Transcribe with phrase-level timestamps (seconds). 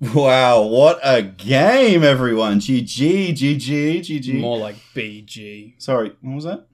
[0.00, 2.58] Wow, what a game, everyone!
[2.58, 4.40] GG, GG, GG.
[4.40, 5.74] More like BG.
[5.80, 6.66] Sorry, what was that?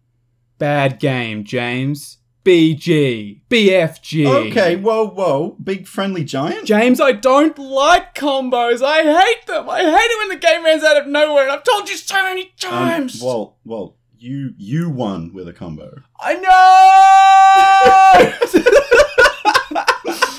[0.58, 2.18] Bad game, James.
[2.44, 3.40] BG.
[3.50, 4.26] BFG.
[4.50, 5.56] Okay, whoa, whoa.
[5.62, 6.66] Big friendly giant?
[6.68, 8.80] James, I don't like combos.
[8.80, 9.68] I hate them.
[9.68, 12.22] I hate it when the game ends out of nowhere, and I've told you so
[12.22, 13.20] many Um, times.
[13.20, 16.00] well, well, you you won with a combo.
[16.20, 16.34] I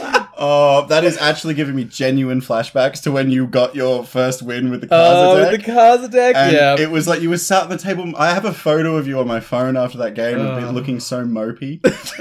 [0.07, 0.13] know.
[0.39, 4.69] Oh, that is actually giving me genuine flashbacks to when you got your first win
[4.69, 6.35] with the Oh, Kaza the deck.
[6.35, 6.75] and yeah.
[6.79, 8.13] it was like you were sat at the table.
[8.17, 10.67] I have a photo of you on my phone after that game, of Uh.
[10.67, 11.79] me looking so mopey.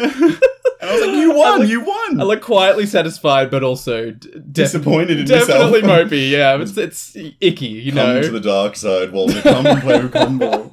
[0.80, 1.60] and I was like, "You won!
[1.60, 6.10] look- you won!" I look quietly satisfied, but also d- Disappointed in definitely yourself.
[6.10, 6.30] mopey.
[6.30, 8.22] Yeah, it's, it's icky, you Come know.
[8.22, 9.42] to the dark side, Walter.
[9.42, 10.70] Come and play with combo.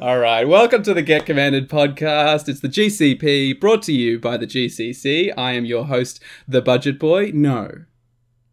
[0.00, 2.48] All right, welcome to the Get Commanded podcast.
[2.48, 5.32] It's the GCP brought to you by the GCC.
[5.36, 7.30] I am your host, the Budget Boy.
[7.34, 7.84] No,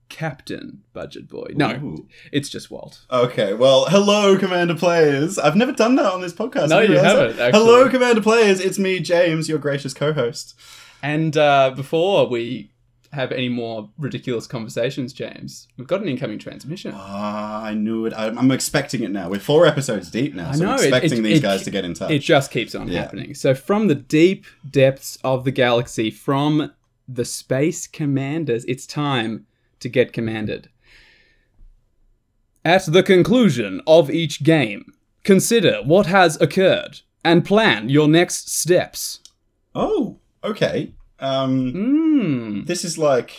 [0.10, 1.48] Captain Budget Boy.
[1.56, 2.08] No, Ooh.
[2.32, 3.06] it's just Walt.
[3.10, 5.40] Okay, well, hello, Commander Players.
[5.40, 6.70] I've never done that on this podcast.
[6.70, 7.60] No, you haven't, actually.
[7.60, 8.60] Hello, Commander Players.
[8.60, 10.54] It's me, James, your gracious co-host.
[11.02, 12.72] And uh, before we
[13.14, 16.92] have any more ridiculous conversations, James, we've got an incoming transmission.
[16.94, 18.14] Ah, I knew it.
[18.16, 19.30] I'm, I'm expecting it now.
[19.30, 21.64] We're four episodes deep now, I so know, I'm it- expecting it- these it- guys
[21.64, 22.12] to get in touch.
[22.12, 23.02] It just keeps on Yeah.
[23.02, 23.34] happening.
[23.34, 26.72] So, from the deep depths of the galaxy, from
[27.08, 29.46] the space commanders, it's time
[29.80, 30.70] to get commanded.
[32.64, 39.20] At the conclusion of each game, consider what has occurred and plan your next steps.
[39.74, 40.94] oh, okay.
[41.20, 42.64] Um, Hmm.
[42.66, 43.32] this is like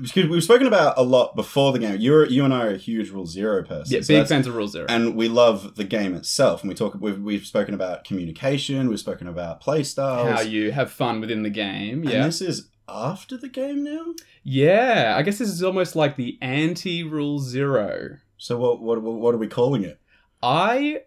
[0.00, 1.96] because we've spoken about a lot before the game.
[2.00, 3.94] You're you and I are a huge Rule Zero person.
[3.94, 4.86] Yeah, so big fans of Rule Zero.
[4.88, 6.62] and we love the game itself.
[6.62, 6.94] And we talk.
[7.00, 8.88] We've, we've spoken about communication.
[8.88, 10.28] We've spoken about play styles.
[10.30, 12.02] How you have fun within the game.
[12.02, 12.24] And Yeah.
[12.26, 14.14] this is after the game now.
[14.42, 15.14] Yeah.
[15.16, 18.16] I guess this is almost like the anti Rule Zero.
[18.36, 20.00] So what what what are we calling it?
[20.42, 21.02] I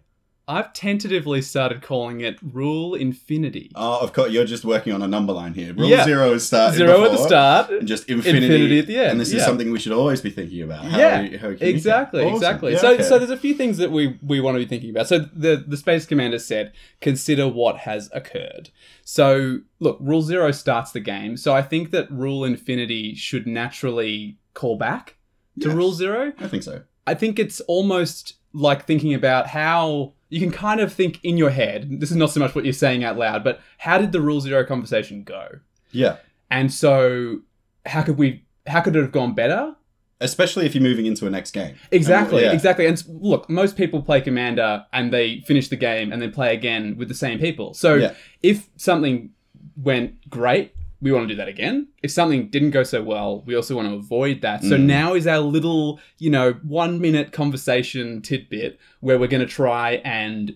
[0.46, 3.72] I've tentatively started calling it Rule Infinity.
[3.76, 5.74] Oh, of course, you're just working on a number line here.
[5.74, 6.04] Rule Yeah.
[6.04, 7.70] zero is started Zero at the start.
[7.72, 10.30] and just infinity, Infinity at the end, And this is something we should always be
[10.30, 10.84] thinking about.
[10.84, 11.58] How Yeah, we-.
[11.62, 12.36] Exactly, Awesome.
[12.36, 12.74] exactly.
[12.74, 13.04] Yeah, so okay.
[13.04, 15.08] so there's a few things that we we want to be thinking about.
[15.08, 18.70] So the the space commander said consider what has occurred.
[19.06, 21.38] So look, rule 0 starts the game.
[21.38, 25.16] So I think that rule infinity should naturally call back
[25.62, 25.76] to Yes.
[25.78, 26.34] rule 0.
[26.38, 26.82] I think so.
[27.08, 31.50] I think it's almost like thinking about how you can kind of think in your
[31.52, 32.00] head.
[32.00, 34.42] This is not so much what you're saying out loud, but how did the rule
[34.42, 35.60] zero conversation go?
[35.92, 36.18] Yeah,
[36.50, 37.40] And so,
[37.86, 38.44] how could we?
[38.66, 39.76] How could it have gone better?
[40.22, 41.76] especially if you're moving into a next game.
[41.92, 42.54] Exactly, And, yeah.
[42.54, 42.86] exactly.
[42.86, 46.96] And look, most people play Commander and they finish the game and then play again
[46.98, 47.74] with the same people.
[47.74, 48.14] So Yeah.
[48.42, 49.32] if something
[49.76, 50.72] went great,
[51.04, 51.90] we want to do that again.
[52.02, 54.64] If something didn't go so well, we also want to avoid that.
[54.64, 54.86] So Mm.
[54.86, 60.02] now is our little, you know, one minute conversation tidbit where we're going to try
[60.06, 60.56] and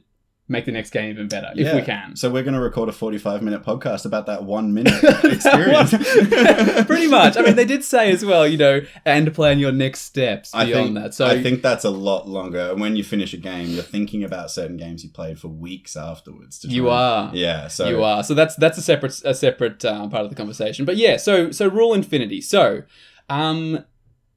[0.49, 2.15] make the next game even better if we can.
[2.15, 4.93] So we're going to record a 45 minute podcast about that one minute
[5.23, 5.91] experience.
[6.87, 7.35] Pretty much.
[7.35, 10.65] I mean, they did say as well, you know, and plan your next steps I
[10.65, 11.13] beyond think, that.
[11.13, 12.71] So I think that's a lot longer.
[12.71, 15.95] And when you finish a game, you're thinking about certain games you played for weeks
[15.97, 16.59] afterwards.
[16.59, 17.29] To You are.
[17.33, 17.67] Yeah.
[17.67, 18.23] So you are.
[18.23, 20.85] So that's that's a separate a separate uh, part of the conversation.
[20.85, 22.39] But yeah, so so rule infinity.
[22.41, 22.83] So,
[23.29, 23.83] um,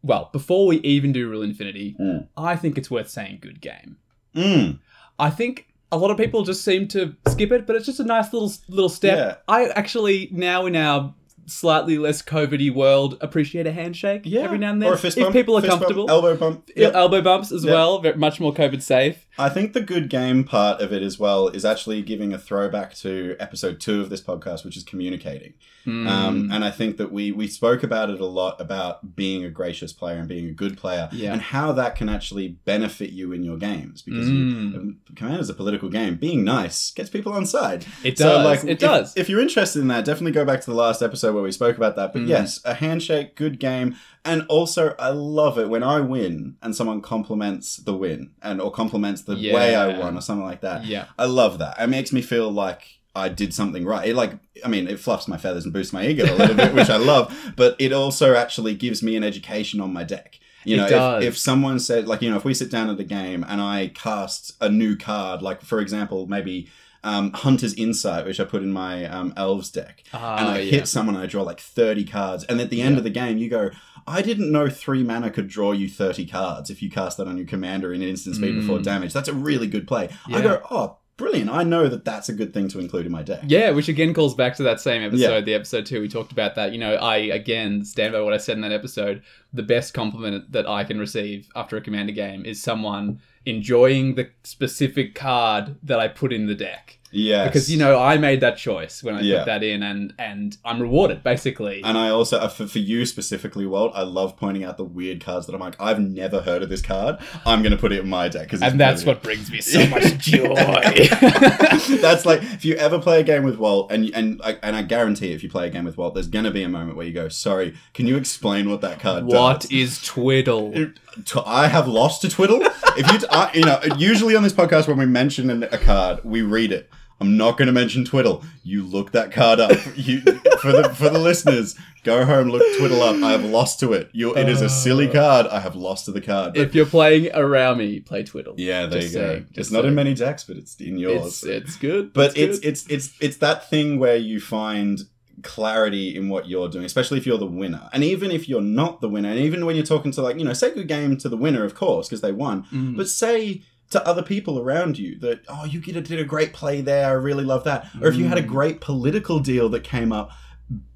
[0.03, 2.27] well, before we even do rule infinity, Mm.
[2.37, 3.99] I think it's worth saying good game.
[4.35, 4.79] Mm.
[5.19, 8.05] I think a lot of people just seem to skip it, but it's just a
[8.05, 9.19] nice little little step.
[9.19, 9.37] Yeah.
[9.49, 11.15] I actually now in our
[11.51, 14.43] slightly less COVIDy world appreciate a handshake Yeah.
[14.43, 16.09] every now and then Or a fist if people are fist bump, comfortable.
[16.11, 16.71] elbow bump.
[16.77, 16.91] Yeah.
[16.95, 17.73] Elbow bumps as Yeah.
[17.73, 19.27] well, much more COVID safe.
[19.39, 22.95] I think the good game part of it as well is actually giving a throwback
[22.97, 25.55] to episode two of this podcast, which is communicating.
[25.85, 26.07] Hmm.
[26.07, 29.49] Um, and I think that we we spoke about it a lot about being a
[29.51, 31.33] gracious player and being a good player, Yeah.
[31.33, 34.73] and how that can actually benefit you in your games because Mm.
[34.73, 36.17] you, um, Command is a political game.
[36.17, 37.87] Being nice gets people on side.
[38.05, 38.45] It So, does.
[38.45, 39.13] like, it if- does.
[39.17, 41.77] If you're interested in that, definitely go back to the last episode where we spoke
[41.77, 42.13] about that.
[42.13, 42.29] But Mm.
[42.29, 47.01] yes, a handshake, good game, and also I love it when I win and someone
[47.01, 50.85] compliments the win and or compliments the way I won or something like that.
[50.85, 51.07] yeah.
[51.19, 51.77] I love that.
[51.81, 52.83] It makes me feel like
[53.15, 54.09] I did something right.
[54.09, 54.33] It like
[54.65, 56.97] I mean, it fluffs my feathers and boosts my ego a little bit, which I
[56.99, 57.35] love.
[57.57, 60.39] But it also actually gives me an education on my deck.
[60.65, 61.17] You It know.
[61.19, 63.61] If, if someone said like, you know, if we sit down at the game and
[63.63, 66.69] I cast a new card, like for example, maybe
[67.03, 70.71] um, Hunter's Insight, which I put in my um, Elves deck, and Ah, I yeah.
[70.71, 72.45] hit someone and I draw like 30 cards.
[72.45, 72.99] And at the end Yeah.
[72.99, 73.71] of the game, you go,
[74.07, 77.37] I didn't know three mana could draw you 30 cards if you cast that on
[77.37, 78.83] your commander in instant speed before Mm.
[78.85, 79.13] damage.
[79.13, 80.09] That's a really good play.
[80.33, 81.51] I go, oh, brilliant.
[81.51, 83.41] I know that that's a good thing to include in my deck.
[83.47, 85.41] Yeah, which again calls back to that same episode, Yeah.
[85.43, 86.01] the episode two.
[86.01, 86.73] We talked about that.
[86.73, 89.23] You know, I again stand by what I said in that episode.
[89.53, 94.31] The best compliment that I can receive after a commander game is someone enjoying the
[94.45, 97.00] specific card that I put in the deck.
[97.13, 97.49] Yes.
[97.49, 99.39] Because you know, I made that choice when I Yeah.
[99.39, 101.83] put that in, and and I'm rewarded basically.
[101.85, 105.21] And I also, uh, for, for you specifically, Walt, I love pointing out the weird
[105.25, 107.17] cards that I'm like, I've never heard of this card.
[107.45, 108.49] I'm going to put it in my deck.
[108.49, 109.19] Cause and that's brilliant.
[109.19, 110.55] what brings me so much joy.
[112.01, 114.83] That's like if you ever play a game with Walt, and and I, and I
[114.83, 117.13] guarantee if you play a game with Walt, there's gonna be a moment where you
[117.13, 120.73] go, "Sorry, can you explain what that card what does?" is twiddle?
[120.73, 122.61] T- I have lost to Twiddle.
[122.63, 126.21] if you, t- I, you know, usually on this podcast when we mention a card,
[126.25, 126.89] we read it.
[127.21, 128.43] I'm not going to mention Twiddle.
[128.65, 129.73] You look that card up.
[129.97, 130.21] You
[130.61, 133.17] for the for the listeners, go home, look Twiddle up.
[133.23, 134.09] I have lost to it.
[134.13, 135.47] You, it is a silly card.
[135.47, 136.55] I have lost to the card.
[136.55, 138.55] But if you're playing around me, play twiddle.
[138.57, 139.27] yeah, there Just you go.
[139.29, 141.43] saying, it's not in many decks, but it's in yours.
[141.43, 142.13] It's it's good.
[142.15, 142.69] but it's good.
[142.69, 145.01] it's it's it's that thing where you find
[145.43, 149.01] clarity in what you're doing especially if you're the winner and even if you're not
[149.01, 151.31] the winner and even when you're talking to like you know say good game to
[151.31, 152.95] the winner of course because they won Mm.
[152.95, 156.53] but say to other people around you that oh you did a, did a great
[156.53, 158.47] play there i really love that or if you had a Mm.
[158.49, 160.31] great political deal that came up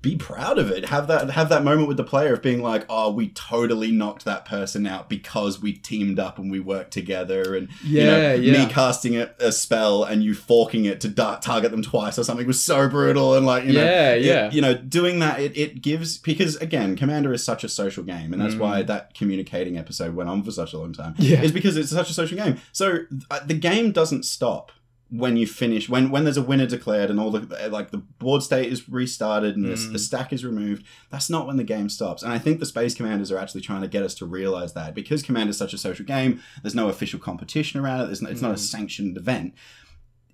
[0.02, 2.84] be proud of it have that have that moment with the player of being like
[2.88, 7.56] oh we totally knocked that person out because we teamed up and we worked together
[7.56, 8.66] and you know, Yeah, yeah.
[8.66, 12.22] me casting a, a spell and you forking it to da- target them twice or
[12.24, 14.50] something was so brutal and like you know Yeah, it- yeah.
[14.52, 18.32] you know doing that it, it gives because again commander is such a social game
[18.32, 18.58] and that's Mm.
[18.60, 21.40] why that communicating episode went on for such a long time Yeah.
[21.42, 22.98] is because it's such a social game so
[23.30, 24.70] uh, the game doesn't stop
[25.16, 28.42] when you finish when when there's a winner declared and all the like the board
[28.42, 29.92] state is restarted and the, Mm.
[29.92, 32.94] the stack is removed that's not when the game stops and i think the space
[32.94, 35.78] commanders are actually trying to get us to realize that because command is such a
[35.78, 38.58] social game there's no official competition around it no, it's not a Mm.
[38.58, 39.54] sanctioned event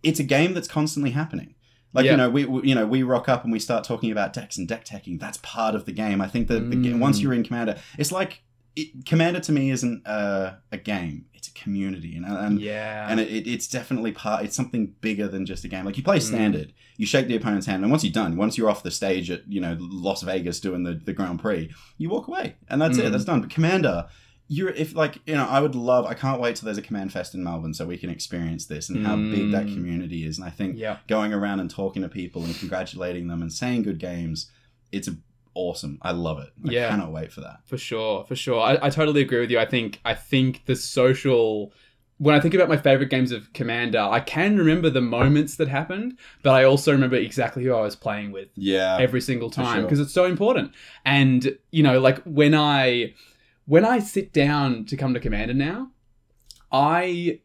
[0.03, 1.55] it's a game that's constantly happening
[1.93, 2.13] like Yeah.
[2.13, 4.57] you know we, we you know we rock up and we start talking about decks
[4.57, 6.99] and deck teching that's part of the game i think that the, Mm.
[7.01, 8.43] once you're in commander it's like
[8.77, 13.07] it, commander to me isn't uh, a game it's a community and, and yeah.
[13.11, 16.03] and it, it, it's definitely part it's something bigger than just a game like you
[16.03, 16.23] play Mm.
[16.23, 19.31] standard you shake the opponent's hand and once you're done once you're off the stage
[19.31, 22.99] at you know las vegas doing the, the grand prix you walk away and that's
[22.99, 23.13] it Mm.
[23.13, 24.07] that's done but commander
[24.49, 27.13] you're if like you know i would love i can't wait till there's a command
[27.13, 29.75] fest in melbourne so we can experience this and how big that Mm.
[29.75, 30.99] community is and i think yeah.
[31.09, 34.51] going around and talking to people and congratulating them and saying good games
[34.93, 35.09] it's
[35.55, 36.89] awesome i love it i Yeah.
[36.91, 38.61] cannot wait for that For sure, for sure.
[38.61, 39.59] I, I totally agree with you.
[39.59, 41.73] I think I think the social
[42.19, 45.69] when I think about my favorite games of Commander, I can remember the moments that
[45.69, 49.77] happened, but I also remember exactly who I was playing with yeah every single time
[49.77, 49.83] sure.
[49.85, 50.73] because it's so important.
[51.05, 53.15] And you know, like when I
[53.67, 55.91] when I sit down to come to Commander now,
[56.73, 57.41] I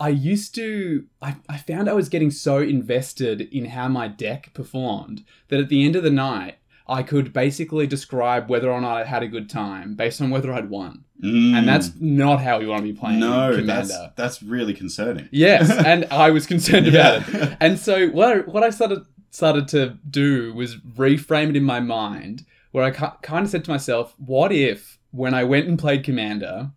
[0.00, 4.52] I used to I, I found I was getting so invested in how my deck
[4.54, 6.56] performed that at the end of the night
[6.92, 10.52] I could basically describe whether or not I had a good time based on whether
[10.52, 11.04] I'd won.
[11.24, 11.56] Mm.
[11.56, 13.88] And that's not how you want to be playing no Commander.
[13.88, 17.56] that's that's really concerning Yes, and I was concerned about it.
[17.60, 21.80] And so what I, what I started started to do was reframe it in my
[21.80, 26.04] mind, where I kind of said to myself, "What if when I went and played
[26.04, 26.72] Commander,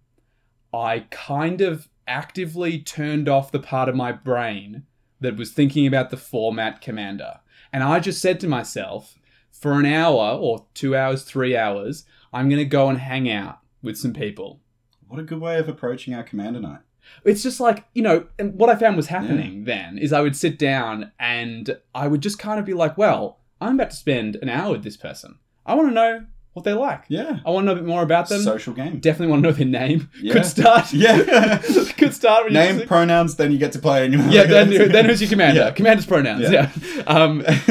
[0.74, 4.84] I kind of actively turned off the part of my brain
[5.20, 7.40] that was thinking about the format Commander,
[7.74, 9.18] and I just said to myself,
[9.60, 13.60] for an hour or two hours, three hours, I'm going to go and hang out
[13.82, 14.60] with some people."
[15.08, 16.80] what a good way of approaching our commander night.
[17.24, 20.36] It's just like you know and what i found was happening then is i would
[20.36, 24.38] sit down and i would just kind of be like well i'm about to spend
[24.38, 25.38] an hour with this person.
[25.66, 27.04] I want to know what they like.
[27.10, 27.40] Yeah.
[27.46, 28.42] I want to know a bit more about them.
[28.42, 29.00] Social game.
[29.02, 30.10] Definitely want to know their name.
[30.22, 30.32] Yeah.
[30.34, 30.94] could start.
[30.94, 31.58] Yeah.
[31.98, 35.22] Could start you name pronouns then you get to play and yeah then, then who's
[35.22, 35.62] your commander?
[35.62, 35.72] Yeah.
[35.72, 37.02] commander's pronouns yeah, Yeah.
[37.04, 37.40] um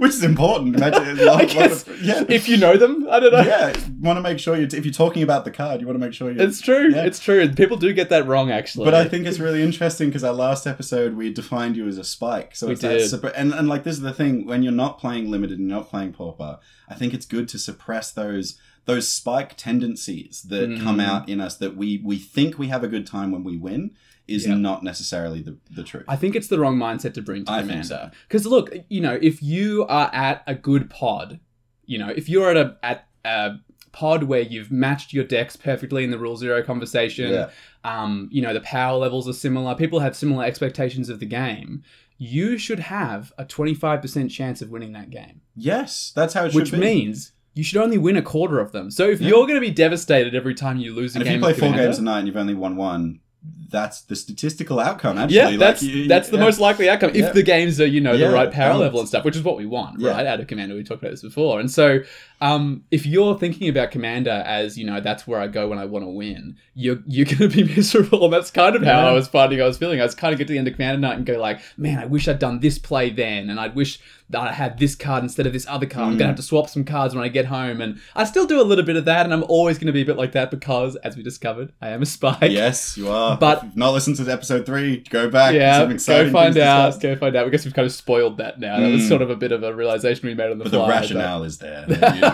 [0.00, 0.76] which is important.
[0.76, 2.24] Imagine lot, I guess of- yeah.
[2.28, 3.40] if you know them i don't know.
[3.42, 3.72] Yeah.
[4.00, 6.14] Want to make sure you if you're talking about the card you want to make
[6.14, 6.90] sure you it's true.
[6.90, 7.04] Yeah.
[7.04, 7.48] it's true.
[7.52, 8.84] People do get that wrong actually.
[8.84, 12.04] But I think it's really interesting because our last episode we defined you as a
[12.04, 12.56] spike.
[12.56, 13.32] So We it's that did.
[13.34, 15.88] and and like this is the thing when you're not playing limited and you're not
[15.90, 20.80] playing pauper, I think it's good to suppress those those spike tendencies that Mm.
[20.82, 23.56] come out in us that we we think we have a good time when we
[23.56, 23.90] win
[24.28, 24.54] is Yeah.
[24.56, 26.04] not necessarily the the truth.
[26.08, 28.10] I think it's the wrong mindset to bring to I think Commander.
[28.28, 31.40] Because look, you know, if you are at a good pod,
[31.84, 33.56] you know, if you're at a at a
[33.92, 37.48] pod where you've matched your decks perfectly in the rule zero conversation, yeah.
[37.84, 41.82] um, you know, the power levels are similar, people have similar expectations of the game,
[42.18, 45.40] you should have a 25% chance of winning that game.
[45.56, 46.78] Yes, that's how it should Which be.
[46.78, 48.90] means you should only win a quarter of them.
[48.92, 49.30] So if Yeah.
[49.30, 51.52] you're going to be devastated every time you lose a and if game you play
[51.54, 53.20] four games a night and you've only won one,
[53.68, 55.18] that's the statistical outcome.
[55.18, 56.44] Actually, Yeah, Like, that's you- that's the yeah.
[56.44, 57.32] most likely outcome if Yeah.
[57.32, 58.80] the games are you know the right power balanced.
[58.80, 60.24] level and stuff, which is what we want, right?
[60.26, 62.00] Out of Commander, we talked about this before, and so
[62.40, 65.84] um, if you're thinking about Commander as you know that's where I go when I
[65.84, 69.00] want to win, you're you're going to be miserable, and that's kind of how.
[69.08, 70.00] I was finding I was feeling.
[70.00, 71.98] I was kind of get to the end of Commander night and go like, man,
[71.98, 73.98] I wish I'd done this play then, and I'd wish
[74.34, 76.06] I had this card instead of this other card.
[76.08, 76.18] I'm Mm.
[76.18, 78.64] gonna have to swap some cards when I get home, and I still do a
[78.64, 80.96] little bit of that, and I'm always going to be a bit like that because,
[80.96, 82.50] as we discovered, I am a spike.
[82.50, 83.36] Yes, you are.
[83.38, 85.54] But- not listened to episode three, go back.
[85.54, 85.96] Yeah, go
[86.30, 87.00] find out.
[87.00, 87.46] Go find out.
[87.46, 88.80] I guess we've kind of spoiled that now.
[88.80, 89.08] That was Mm.
[89.08, 90.88] sort of a bit of a realization we made on the But the fly.
[90.88, 91.84] rationale is there.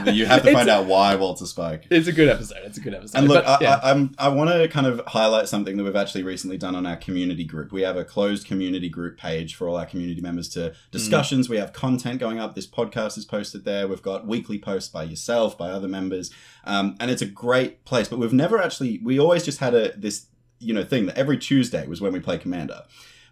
[0.07, 1.87] You, you have to find out why Walter Spike.
[1.91, 2.59] It's a good episode.
[2.65, 3.19] It's a good episode.
[3.19, 3.81] And look, But, yeah.
[3.83, 6.87] I, I'm, I want to kind of highlight something that we've actually recently done on
[6.87, 7.71] our community group.
[7.73, 11.49] We have a closed community group page for all our community members to discussions.
[11.49, 12.55] We have content going up.
[12.55, 13.89] This podcast is posted there.
[13.89, 16.31] We've got weekly posts by yourself, by other members,
[16.62, 18.07] um, and it's a great place.
[18.07, 19.01] But we've never actually.
[19.03, 20.27] We always just had a this
[20.61, 22.83] you know thing that every Tuesday was when we play Commander.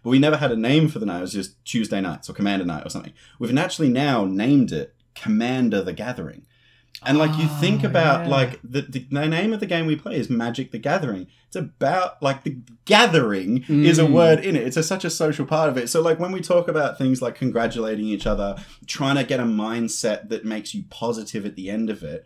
[0.03, 1.19] But we never had a name for the night.
[1.19, 3.13] It was just Tuesday nights or Commander night or something.
[3.39, 6.45] We've actually now named it Commander the Gathering.
[7.03, 8.31] And like you think Oh, about yeah.
[8.31, 11.25] like the, the the name of the game we play is Magic the Gathering.
[11.47, 14.11] It's about like the gathering is a Mm.
[14.11, 14.67] word in it.
[14.67, 15.89] It's a, such a social part of it.
[15.89, 18.55] So like when we talk about things like congratulating each other,
[18.85, 22.23] trying to get a mindset that makes you positive at the end of it,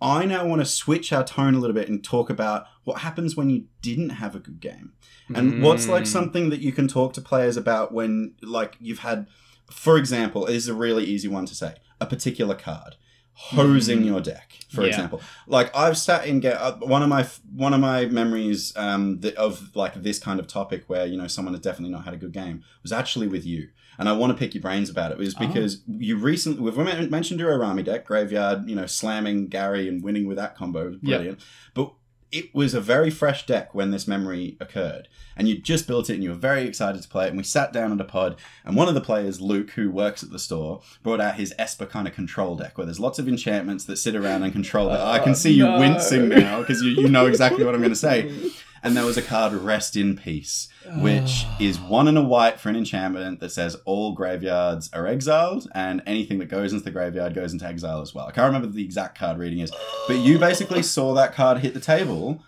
[0.00, 3.34] I now want to switch our tone a little bit and talk about what happens
[3.36, 4.92] when you didn't have a good game.
[5.34, 6.08] And what's like Mm.
[6.18, 9.26] something that you can talk to players about when like you've had
[9.68, 11.74] for example, is a really easy one to say.
[12.00, 12.94] A particular card
[13.38, 14.06] hosing Mm.
[14.06, 14.88] your deck, for Yeah.
[14.88, 15.20] example.
[15.46, 19.34] Like I've sat in get uh, one of my one of my memories um, th-
[19.34, 22.16] of like this kind of topic where you know someone has definitely not had a
[22.16, 25.18] good game was actually with you, and I want to pick your brains about it.
[25.18, 25.46] Was Oh.
[25.46, 30.26] because you recently we've mentioned your Araumi deck, graveyard, you know, slamming Gary and winning
[30.26, 31.02] with that combo was Yep.
[31.02, 31.40] brilliant,
[31.74, 31.92] but
[32.32, 35.06] it was a very fresh deck when this memory occurred
[35.36, 37.44] and you just built it and you were very excited to play it and we
[37.44, 40.38] sat down at a pod and one of the players luke who works at the
[40.38, 43.96] store brought out his esper kind of control deck where there's lots of enchantments that
[43.96, 44.96] sit around and control it.
[44.98, 47.90] I Oh, can see you wincing now because you, you know exactly what i'm going
[47.92, 48.32] to say
[48.82, 50.68] and there was a card rest in peace
[50.98, 51.56] which ah.
[51.60, 56.02] is one and a white for an enchantment that says all graveyards are exiled and
[56.06, 58.26] anything that goes into the graveyard goes into exile as well.
[58.26, 59.72] I can't remember the exact card reading is
[60.06, 62.42] but you basically saw that card hit the table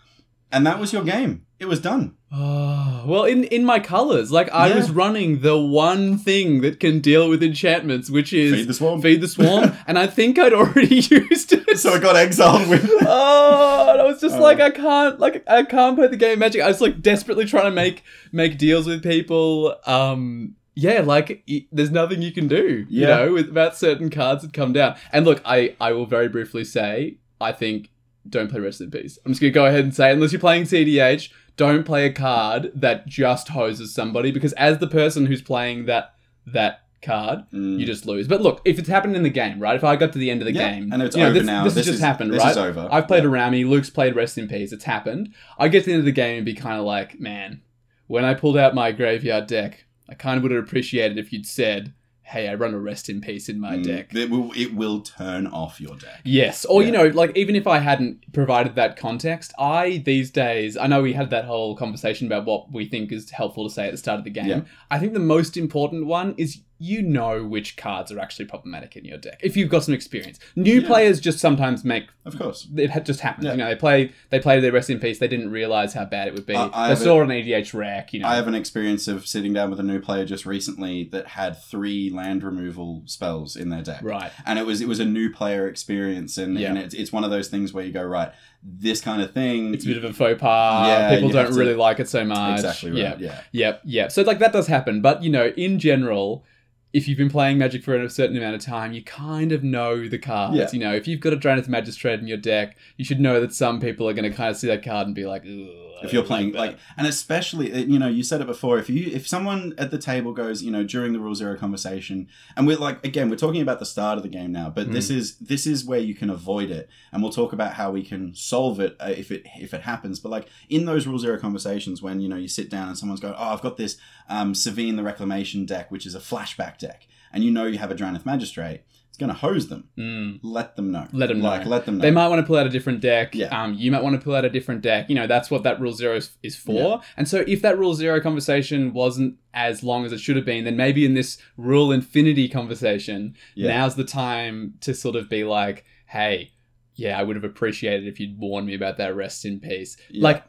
[0.53, 4.53] and that was your game it was done Oh, well, in in my colors, like
[4.53, 4.77] I Yeah.
[4.77, 9.01] was running the one thing that can deal with enchantments, which is feed the swarm
[9.01, 11.79] feed the swarm, and I think I'd already used it.
[11.79, 14.43] so I got exiled with oh, and I was just Oh.
[14.43, 16.61] like, I can't, like, I can't play the game of Magic.
[16.61, 19.75] I was like desperately trying to make make deals with people.
[19.87, 24.43] Um, yeah, like y- there's nothing you can do, you know, with about certain cards
[24.43, 24.97] that come down.
[25.15, 27.89] And look, I I will very briefly say, I think
[28.29, 29.19] don't play Rest in Peace.
[29.25, 32.71] I'm just gonna go ahead and say, unless you're playing CDH, don't play a card
[32.75, 36.15] that just hoses somebody because as the person who's playing that
[36.47, 37.79] that card, Mm.
[37.79, 38.27] you just lose.
[38.27, 39.77] But look, if it's happened in the game, right?
[39.77, 41.39] If I got to the end of the Yeah, game, and it's you know, over
[41.39, 41.63] this, now.
[41.63, 42.51] This, This has just is- happened, this right?
[42.51, 42.89] is over.
[42.91, 43.31] I've played Yeah.
[43.31, 43.65] Rami.
[43.65, 44.73] Luke's played Rest in Peace.
[44.73, 45.33] It's happened.
[45.59, 47.61] I get to the end of the game and be kind of like, man,
[48.09, 51.47] when I pulled out my graveyard deck, I kind of would have appreciated if you'd
[51.47, 51.93] said,
[52.29, 53.85] hey, I run a Rest in Peace in my Mm.
[53.85, 54.15] deck.
[54.15, 57.67] it will, it will turn off your deck Yes, or you know, like even if
[57.67, 62.27] I hadn't provided that context, I these days I know we had that whole conversation
[62.27, 64.47] about what we think is helpful to say at the start of the game.
[64.49, 64.61] Yeah.
[64.91, 69.05] I think the most important one is you know which cards are actually problematic in
[69.05, 70.39] your deck if you've got some experience.
[70.55, 70.87] New Yeah.
[70.87, 73.47] players just sometimes make of course it just happens.
[73.47, 73.53] Yeah.
[73.53, 75.19] You know, they play they play their rest in peace.
[75.19, 76.55] They didn't realize how bad it would be.
[76.55, 78.13] I- I they saw an EDHREC.
[78.13, 81.05] You know, I have an experience of sitting down with a new player just recently
[81.13, 84.01] that had three land removal spells in their deck.
[84.03, 84.31] right.
[84.47, 86.69] And it was it was a new player experience, and, Yeah.
[86.71, 88.31] and it's, it's one of those things where you go right,
[88.63, 89.75] this kind of thing.
[89.75, 90.87] It's a bit of a faux pas.
[90.87, 92.61] Yeah, People don't to- really like it so much.
[92.61, 92.99] exactly right.
[92.99, 93.17] Yeah.
[93.19, 94.13] Yeah, Yep, yep.
[94.13, 96.45] So like that does happen, but you know, in general,
[96.93, 100.09] if you've been playing Magic for a certain amount of time, you kind of know
[100.09, 100.57] the cards.
[100.57, 100.69] Yeah.
[100.73, 103.53] You know, if you've got a Drannith Magistrate in your deck, you should know that
[103.53, 106.13] some people are going to kind of see that card and be like, Ugh, if
[106.13, 109.27] you're playing like and especially uh, you know you said it before if you if
[109.27, 113.05] someone at the table goes you know during the rule zero conversation and we're like
[113.05, 114.93] again we're talking about the start of the game now but Hmm.
[114.93, 118.03] this is this is where you can avoid it and we'll talk about how we
[118.03, 121.39] can solve it uh, if it if it happens but like in those rule zero
[121.39, 123.97] conversations when you know you sit down and someone's going oh i've got this
[124.29, 127.91] um Sevinne the reclamation deck which is a flashback deck and you know you have
[127.91, 130.39] a Drannith magistrate it's going to hose them Mm.
[130.43, 131.71] let them know Let 'em like know.
[131.71, 133.35] let them know They might want to pull out a different deck.
[133.35, 133.47] Yeah.
[133.47, 135.09] Um, you might want to pull out a different deck.
[135.09, 136.73] You know, that's what that rule zero is, is for.
[136.73, 136.97] Yeah.
[137.17, 140.65] And so, if that rule zero conversation wasn't as long as it should have been,
[140.65, 143.69] then maybe in this rule infinity conversation, Yeah.
[143.79, 146.53] now's the time to sort of be like, hey,
[146.95, 149.97] yeah, I would have appreciated if you'd warned me about that rest in peace.
[150.11, 150.23] Yeah.
[150.23, 150.45] Like,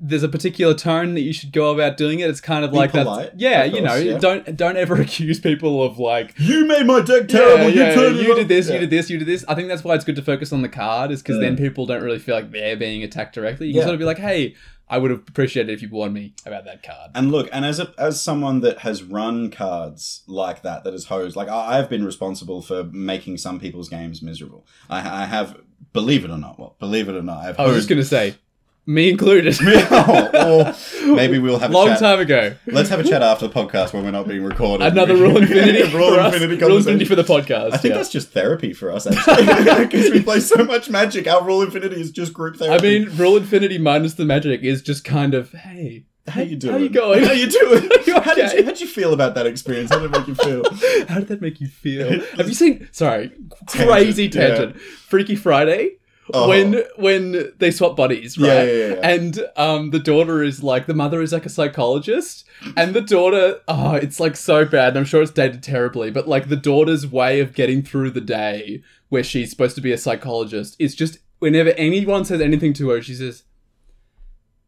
[0.00, 2.28] there's a particular tone that you should go about doing it.
[2.30, 3.38] It's kind of Be like that.
[3.38, 4.18] Yeah, of you know, yeah.
[4.18, 7.70] don't don't ever accuse people of like You made my deck terrible.
[7.70, 8.74] yeah, you turned you on." did this, Yeah.
[8.74, 9.44] you did this, you did this.
[9.48, 11.42] I think that's why it's good to focus on the card, is because Yeah.
[11.48, 13.66] then people don't really feel like they're being attacked directly.
[13.68, 13.80] You Yeah.
[13.82, 14.54] can sort of be like, hey,
[14.88, 17.10] I would have appreciated if you warned me about that card.
[17.14, 21.06] And look, and as a, as someone that has run cards like that, that is
[21.06, 24.64] hosed, like I, I've been responsible for making some people's games miserable.
[24.88, 25.56] I, I have,
[25.92, 28.36] believe it or not, well, believe it or not, I've I was just gonna say,
[28.86, 29.60] me included.
[29.62, 30.78] or oh,
[31.14, 31.98] maybe we'll have a long chat.
[31.98, 32.54] time ago.
[32.66, 34.86] Let's have a chat after the podcast when we're not being recorded.
[34.86, 36.34] Another rule infinity rule for us.
[36.34, 37.72] infinity Rule infinity for the podcast.
[37.72, 37.98] I think yeah.
[37.98, 39.44] that's just therapy for us, actually,
[39.86, 41.26] because we play so much Magic.
[41.26, 42.96] Our rule infinity is just group therapy.
[42.96, 46.72] I mean, rule infinity minus the magic is just kind of hey, how you doing?
[46.74, 47.24] How you going?
[47.24, 47.90] How you doing?
[48.06, 48.58] You How did okay?
[48.58, 49.90] you, how'd you feel about that experience?
[49.90, 50.62] How did it make you feel?
[51.08, 52.20] How did that make you feel?
[52.36, 52.88] Have you seen?
[52.92, 53.32] Sorry,
[53.68, 54.30] Tangent, crazy yeah.
[54.30, 54.80] tangent.
[54.80, 55.96] Freaky Friday.
[56.34, 56.48] Oh.
[56.48, 58.46] When when they swap bodies, right?
[58.46, 59.00] Yeah, yeah, yeah.
[59.02, 62.44] And um, the daughter is like the mother is like a psychologist,
[62.76, 64.88] and the daughter, oh, it's like so bad.
[64.88, 68.20] And I'm sure it's dated terribly, but like the daughter's way of getting through the
[68.20, 72.90] day, where she's supposed to be a psychologist, is just whenever anyone says anything to
[72.90, 73.44] her, she says,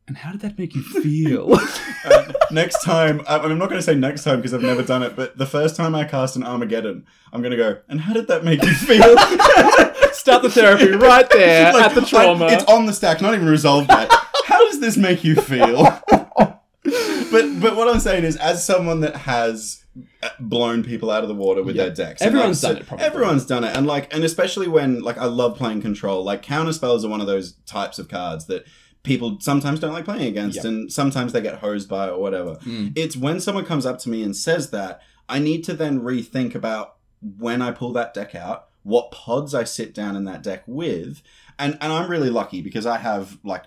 [0.08, 1.58] "And how did that make you feel?"
[2.04, 5.02] Uh, next time, I- I'm not going to say next time because I've never done
[5.02, 8.14] it, but the first time I cast an Armageddon, I'm going to go, and how
[8.14, 9.02] did that make you feel?
[10.12, 12.46] Start the therapy right there Like, at the I- trauma.
[12.46, 14.10] it's on the stack, not even resolved yet.
[14.46, 15.82] How does this make you feel?
[16.10, 19.84] but but what I'm saying is, as someone that has
[20.22, 21.84] uh, blown people out of the water with Yeah.
[21.86, 23.06] their decks, Everyone's like done said, it, probably.
[23.06, 26.24] Everyone's done it, and like, and especially when like I love playing control.
[26.24, 28.64] Like counter spells are one of those types of cards that
[29.08, 30.64] people sometimes don't like playing against, Yep.
[30.66, 32.54] and sometimes they get hosed by or whatever.
[32.64, 32.92] Mm.
[32.96, 36.54] It's when someone comes up to me and says that I need to then rethink
[36.54, 40.62] about when I pull that deck out, what pods I sit down in that deck
[40.68, 41.20] with,
[41.58, 43.64] and and I'm really lucky because I have like.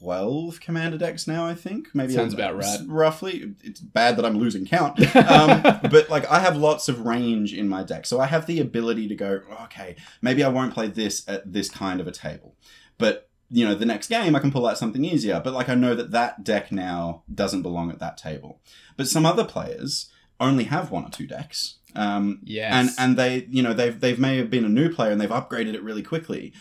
[0.00, 2.80] 12 commander decks now i think maybe Sounds I'm- about right.
[2.88, 7.54] roughly it's bad that i'm losing count um, but like i have lots of range
[7.54, 10.88] in my deck so i have the ability to go okay maybe i won't play
[10.88, 12.56] this at this kind of a table
[12.98, 15.40] but you know the next game i can pull out something easier.
[15.44, 18.60] But like i know that that deck now doesn't belong at that table.
[18.96, 20.10] But some other players
[20.40, 21.76] only have one or two decks.
[21.94, 22.72] Um, yes.
[22.74, 25.28] and and they you know they've they've may have been a new player and they've
[25.40, 26.52] upgraded it really quickly.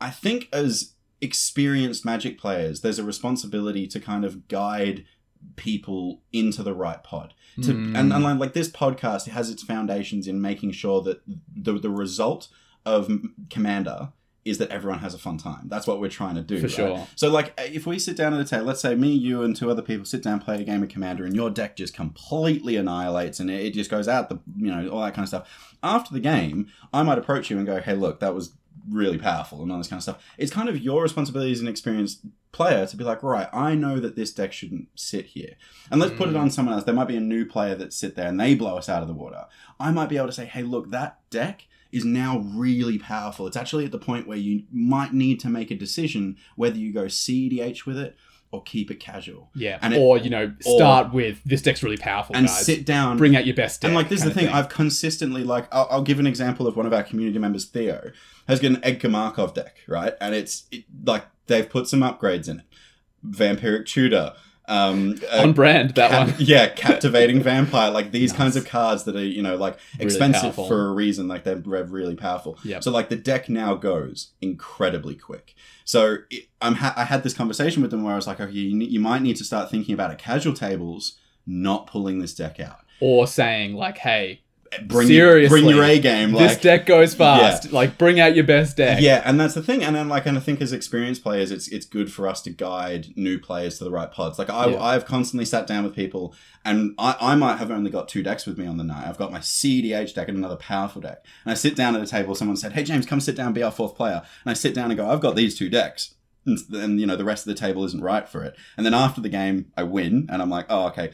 [0.00, 5.04] I think as experienced magic players there's a responsibility to kind of guide
[5.56, 7.34] people into the right pod.
[7.62, 7.98] To Mm.
[7.98, 11.20] and, and like, like this podcast has its foundations in making sure that
[11.54, 12.48] the the result
[12.86, 13.10] of
[13.50, 14.12] commander
[14.48, 16.72] is that everyone has a fun time that's what we're trying to do For right?
[16.72, 17.06] sure.
[17.16, 19.70] so like if we sit down at a table let's say me you and two
[19.70, 23.40] other people sit down play a game of commander and your deck just completely annihilates
[23.40, 26.12] and it, it just goes out the you know all that kind of stuff after
[26.12, 28.52] the game i might approach you and go hey look that was
[28.90, 31.68] really powerful and all this kind of stuff it's kind of your responsibility as an
[31.68, 32.20] experienced
[32.52, 35.54] player to be like right i know that this deck shouldn't sit here
[35.90, 36.40] and let's put it Mm.
[36.40, 38.78] on someone else there might be a new player that sit there and they blow
[38.78, 39.44] us out of the water
[39.78, 43.56] i might be able to say hey look that deck is now really powerful it's
[43.56, 47.04] actually at the point where you might need to make a decision whether you go
[47.04, 48.16] cedh with it
[48.50, 49.78] or keep it casual yeah.
[49.82, 52.64] and it- or you know, or- start with this deck's really powerful, and guys.
[52.64, 53.88] sit down Bring out your best deck.
[53.88, 56.66] and like this is the kind thing, I've consistently like I'll, I'll give an example
[56.66, 58.10] of one of our community members, Theo,
[58.46, 60.14] has got an Edgar Markov deck, right?
[60.18, 62.64] And it's it, like they've put some upgrades in it,
[63.28, 64.32] vampiric tutor,
[64.68, 66.36] um, uh, on brand that cap- one.
[66.38, 68.38] yeah, captivating vampire, like these Nice.
[68.38, 70.68] kinds of cards that are you know like expensive powerful.
[70.68, 72.58] for a reason, like they're really powerful.
[72.64, 72.84] Yep.
[72.84, 75.54] So like the deck now goes incredibly quick.
[75.84, 78.52] So it, I'm ha- I had this conversation with them where I was like, okay,
[78.52, 82.60] you, you might need to start thinking about a casual tables not pulling this deck
[82.60, 82.80] out.
[83.00, 84.42] Or saying like, hey,
[84.86, 86.32] Bring your, bring your A game.
[86.32, 87.72] this deck goes fast.
[87.72, 89.00] Like, bring out your best deck.
[89.00, 89.82] yeah, and that's the thing.
[89.82, 92.50] And then like, and I think as experienced players, it's it's good for us to
[92.50, 94.38] guide new players to the right pods.
[94.38, 94.82] Like I, Yeah.
[94.82, 98.44] I've constantly sat down with people, and I, I might have only got two decks
[98.46, 99.06] with me on the night.
[99.06, 101.24] I've got my CDH deck and another powerful deck.
[101.44, 102.34] And I sit down at a table.
[102.34, 104.90] Someone said, "Hey James, come sit down, be our fourth player." And I sit down
[104.90, 106.14] and go, "I've got these two decks."
[106.46, 108.54] And, and you know the rest of the table isn't right for it.
[108.76, 111.10] And then after the game, I win, and I'm like, "Oh, okay."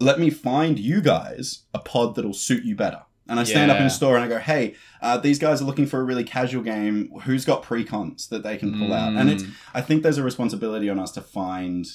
[0.00, 3.02] Let me find you guys a pod that'll suit you better.
[3.28, 3.86] And I stand up in Yeah.
[3.86, 6.62] a store and I go, "Hey, uh, these guys are looking for a really casual
[6.64, 7.10] game.
[7.22, 9.50] Who's got precons that they can pull out?" And it's Mm.
[9.72, 11.86] I think there's a responsibility on us to find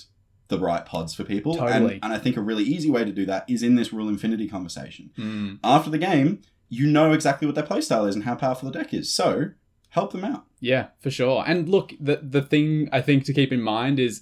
[0.47, 1.55] the right pods for people.
[1.55, 1.95] Totally.
[1.95, 4.07] And, and I think a really easy way to do that is in this rule
[4.07, 5.09] infinity conversation.
[5.17, 5.59] Mm.
[5.63, 6.39] After the game,
[6.69, 9.11] you know exactly what their playstyle is and how powerful the deck is.
[9.11, 9.49] So
[9.89, 10.45] help them out.
[10.61, 11.43] Yeah, for sure.
[11.45, 14.21] And look, the the thing I think to keep in mind is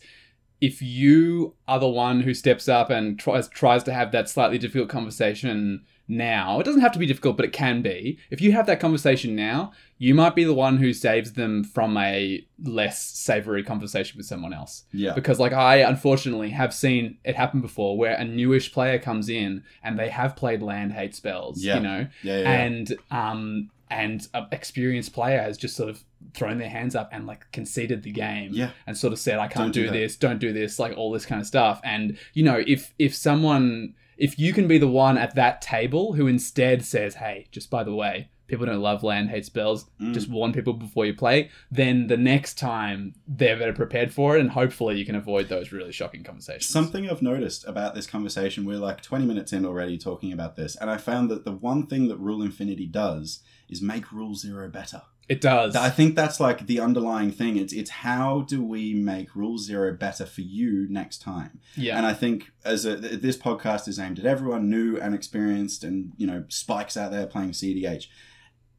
[0.68, 4.58] if you are the one who steps up and tries tries to have that slightly
[4.58, 8.18] difficult conversation now, it doesn't have to be difficult, but it can be.
[8.30, 11.96] If you have that conversation now, you might be the one who saves them from
[11.98, 14.84] a less savory conversation with someone else.
[14.92, 15.14] Yeah.
[15.14, 19.64] Because, like, I unfortunately have seen it happen before where a newish player comes in
[19.84, 21.76] and they have played land hate spells, Yeah.
[21.76, 22.40] you know, Yeah.
[22.40, 22.52] Yeah.
[22.64, 23.70] and um
[24.02, 26.04] and an experienced player has just sort of
[26.34, 28.72] thrown their hands up and like conceded the game Yeah.
[28.88, 31.12] and sort of said i can't Don't do do, this don't do this like all
[31.12, 34.88] this kind of stuff and you know if if someone if you can be the
[35.06, 39.04] one at that table who instead says hey just by the way people don't love
[39.04, 40.14] land hate spells Mm.
[40.14, 44.42] just warn people before you play then the next time they're better prepared for it
[44.42, 48.66] and hopefully you can avoid those really shocking conversations Something I've noticed about this conversation,
[48.66, 51.88] we're like 20 minutes in already talking about this, and I found that the one
[51.88, 53.42] thing that Rule Infinity does
[53.74, 55.02] is make Rule Zero better.
[55.30, 57.58] it does I think that's like the underlying thing.
[57.58, 61.60] It's it's how do we make Rule Zero better for you next time?
[61.76, 65.84] yeah And I think as a, this podcast is aimed at everyone new and experienced,
[65.84, 68.06] and you know spikes out there playing CDH.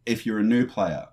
[0.07, 1.09] If you're a new player,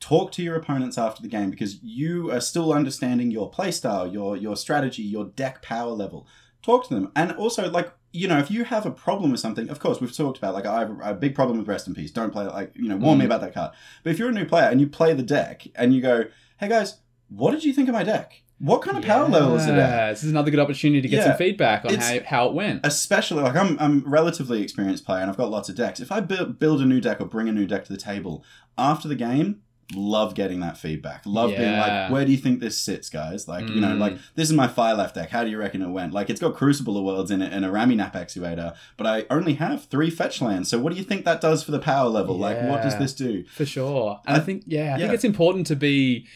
[0.00, 4.36] talk to your opponents after the game because you are still understanding your playstyle, your
[4.36, 6.26] your strategy, your deck power level.
[6.62, 9.68] Talk to them, and also like you know if you have a problem with something,
[9.68, 12.10] of course we've talked about like I have a, big problem with Rest in Peace.
[12.10, 13.26] Don't play it, like you know warn me Mm.
[13.26, 13.72] about that card.
[14.02, 16.24] But if you're a new player and you play the deck and you go,
[16.58, 18.42] hey guys, what did you think of my deck?
[18.60, 20.10] What kind of power level is it at?
[20.10, 21.24] This is another good opportunity to get Yeah.
[21.28, 22.80] some feedback on how, how it went.
[22.84, 26.00] especially like I'm I'm a relatively experienced player and I've got lots of decks.
[26.00, 28.44] If I build build a new deck or bring a new deck to the table
[28.76, 29.60] after the game,
[29.94, 31.22] love getting that feedback.
[31.24, 33.48] Love being like, where do you think this sits, guys?
[33.48, 33.98] Like you know, Mm.
[33.98, 35.30] like this is my fire left deck.
[35.30, 36.12] How do you reckon it went?
[36.12, 39.54] Like it's got Crucible of Worlds in it and a Ramunap Excavator, but I only
[39.54, 40.68] have three fetch lands.
[40.68, 42.36] So what do you think that does for the power level?
[42.36, 43.44] Like what does this do?
[43.44, 44.20] For sure.
[44.26, 44.96] And I, I- think, yeah, I yeah.
[44.98, 46.26] think it's important to be,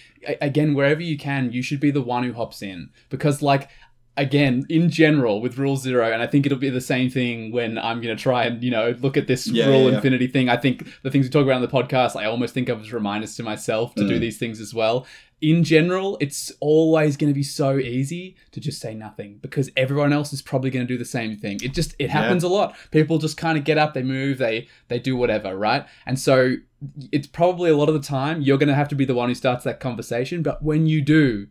[0.40, 2.90] again, wherever you can, you should be the one who hops in.
[3.10, 3.68] Because, like,
[4.16, 7.78] again, in general, with Rule Zero, and I think it'll be the same thing when
[7.78, 9.94] I'm going to try and, you know, look at this Yeah, Rule yeah, yeah.
[9.96, 10.48] Infinity thing.
[10.48, 12.92] I think the things we talk about on the podcast, I almost think of as
[12.92, 14.20] reminders to myself to do Mm.
[14.20, 15.06] these things as well.
[15.40, 20.12] In general, it's always going to be so easy to just say nothing because everyone
[20.12, 21.58] else is probably going to do the same thing.
[21.64, 22.76] It just it happens a lot.
[22.92, 25.84] People just kind of get up, they move, they they do whatever, right?
[26.06, 26.56] And so
[27.10, 29.30] it's probably a lot of the time you're going to have to be the one
[29.30, 31.48] who starts that conversation, but when you do,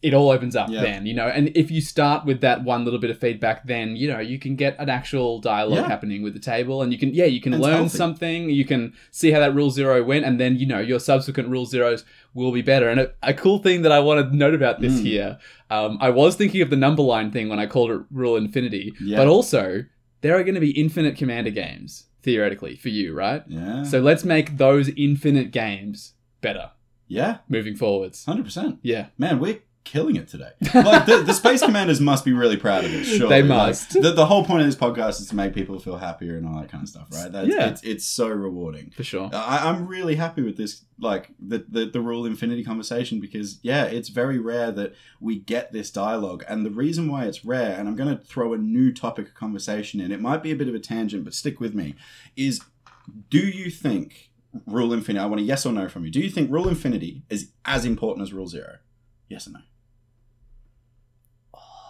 [0.00, 0.80] it all opens up Yeah.
[0.82, 1.26] then, you know.
[1.26, 4.38] And if you start with that one little bit of feedback, then you know you
[4.38, 5.88] can get an actual dialogue Yeah.
[5.88, 7.96] happening with the table, and you can yeah you can It's learn healthy.
[7.96, 8.50] something.
[8.50, 11.66] You can see how that rule zero went, and then you know your subsequent rule
[11.66, 12.88] zeros will be better.
[12.88, 15.02] And a, a cool thing that I want to note about this Mm.
[15.02, 15.38] here,
[15.70, 18.92] um, I was thinking of the number line thing when I called it rule infinity,
[19.00, 19.16] Yeah.
[19.16, 19.84] but also
[20.20, 23.42] there are going to be infinite commander games theoretically for you, right?
[23.48, 23.82] Yeah.
[23.84, 26.70] So let's make those infinite games better
[27.10, 28.24] yeah, moving forwards.
[28.26, 28.78] hundred percent.
[28.82, 29.06] Yeah.
[29.16, 30.50] Man, we're killing it today.
[30.74, 33.08] Like the, the space commanders must be really proud of this.
[33.18, 33.94] Sure, They must.
[33.94, 36.60] the, the whole point of this podcast is to make people feel happier and all
[36.60, 37.32] that kind of stuff, right?
[37.32, 37.68] That's, Yeah.
[37.70, 38.90] it's it's so rewarding.
[38.90, 39.30] For sure.
[39.32, 43.84] I, I'm really happy with this, like the, the the rule infinity conversation, because yeah,
[43.84, 47.88] it's very rare that we get this dialogue, and the reason why it's rare, and
[47.88, 50.12] I'm going to throw a new topic of conversation in.
[50.12, 51.94] It might be a bit of a tangent, but stick with me.
[52.36, 52.60] Is
[53.30, 54.30] do you think
[54.66, 55.22] rule infinity?
[55.22, 56.10] I want a yes or no from you.
[56.10, 58.76] Do you think rule infinity is as important as rule zero?
[59.30, 59.60] Yes or no?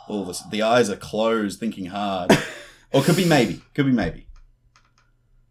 [0.09, 2.37] All this, the eyes are closed, thinking hard,
[2.93, 4.27] or could be maybe, could be maybe.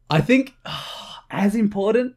[0.09, 0.55] I think
[1.29, 2.15] as important.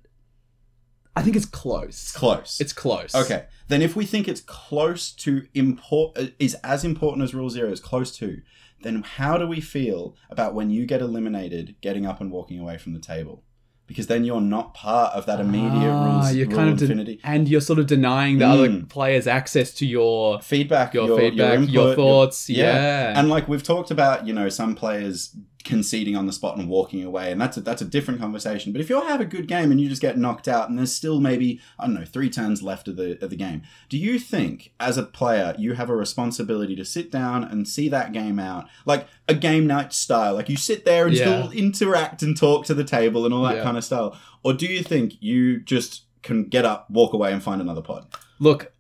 [1.17, 1.89] I think it's close.
[1.89, 2.61] It's close.
[2.61, 3.15] It's close.
[3.15, 7.71] Okay, then if we think it's close to import is as important as Rule Zero
[7.71, 8.41] is close to,
[8.83, 12.79] then how do we feel about when you get eliminated, getting up and walking away
[12.79, 13.45] from the table?
[13.91, 16.35] Because then you're not part of that immediate Ah, rules.
[16.37, 18.89] you're rule kind of de- infinity and you're sort of denying the other Mm.
[18.89, 22.49] players access to your feedback, your, your, feedback, input, your thoughts.
[22.49, 22.65] yeah.
[22.75, 23.19] yeah.
[23.19, 27.05] And like we've talked about, you know, some players conceding on the spot and walking
[27.05, 28.73] away, and that's a, that's a different conversation.
[28.73, 30.93] But if you have a good game and you just get knocked out, and there's
[30.93, 34.19] still maybe I don't know three turns left of the of the game, do you
[34.19, 38.39] think as a player you have a responsibility to sit down and see that game
[38.39, 40.35] out like a game night style?
[40.35, 41.23] Like you sit there and Yeah.
[41.49, 43.63] still interact and talk to the table and all that Yeah.
[43.63, 47.43] kind of style, or do you think you just can get up, walk away, and
[47.43, 48.07] find another pod?
[48.39, 48.73] Look,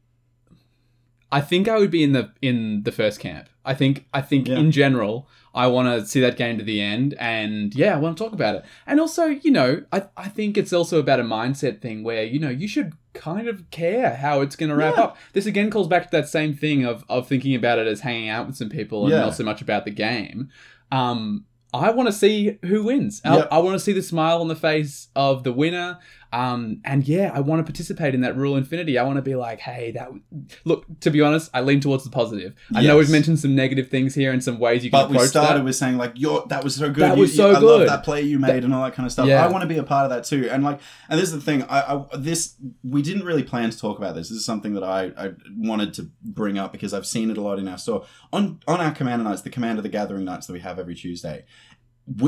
[1.32, 3.48] I think I would be in the in the first camp.
[3.64, 4.58] I think I think Yeah.
[4.58, 8.16] in general, I want to see that game to the end, and yeah, I want
[8.16, 8.64] to talk about it.
[8.86, 12.38] And also, you know, I I think it's also about a mindset thing where you
[12.38, 15.02] know you should kind of care how it's going to wrap Yeah.
[15.04, 15.16] up.
[15.32, 18.28] This again calls back to that same thing of of thinking about it as hanging
[18.28, 19.20] out with some people and Yeah.
[19.22, 20.48] not so much about the game.
[20.92, 23.20] Um, I want to see who wins.
[23.24, 25.98] I- I, want to see the smile on the face of the winner.
[26.32, 28.98] Um, and yeah, I want to participate in that rule infinity.
[28.98, 30.22] I want to be like, hey, that w-
[30.64, 30.84] look.
[31.00, 32.54] To be honest, I lean towards the positive.
[32.74, 35.18] I know we've mentioned some negative things here and some ways you can But we
[35.26, 35.64] started that.
[35.64, 37.02] with saying like, "Your that was so good.
[37.02, 37.88] That You- was you- so I love good.
[37.88, 39.26] that play you made and all that kind of stuff.
[39.26, 39.44] Yeah.
[39.44, 40.48] I want to be a part of that too.
[40.50, 41.64] And like, and this is the thing.
[41.64, 44.28] I, I this we didn't really plan to talk about this.
[44.28, 47.42] This is something that I, I wanted to bring up because I've seen it a
[47.42, 50.52] lot in our store on on our commander nights, the Commander the Gathering nights that
[50.52, 51.44] we have every Tuesday.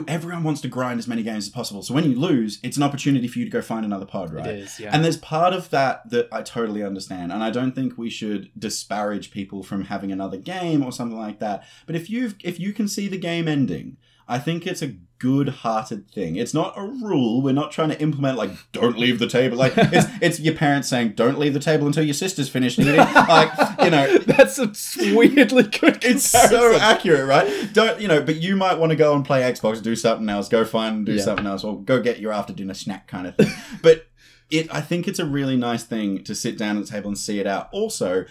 [0.07, 1.83] Everyone wants to grind as many games as possible.
[1.83, 4.47] So when you lose, it's an opportunity for you to go find another pod, right?
[4.47, 4.91] It is, yeah.
[4.93, 8.51] And there's part of that that I totally understand, and I don't think we should
[8.59, 11.65] disparage people from having another game or something like that.
[11.87, 13.97] But if you if you can see the game ending,
[14.29, 16.35] I think it's a good-hearted thing.
[16.35, 17.43] It's not a rule.
[17.43, 19.57] We're not trying to implement like don't leave the table.
[19.57, 22.97] Like it's it's your parents saying don't leave the table until your sister's finished eating.
[22.97, 24.73] like you know, That's a
[25.15, 26.05] weirdly good.
[26.05, 27.69] it's so accurate, right?
[27.73, 28.23] Don't you know?
[28.23, 31.07] But you might want to go and play Xbox, do something else, go find and
[31.07, 31.23] do Yeah.
[31.23, 33.51] something else, or go get your after dinner snack kind of thing.
[33.83, 34.07] but
[34.51, 37.17] it, I think it's a really nice thing to sit down at the table and
[37.19, 37.69] see it out.
[37.73, 38.27] Also,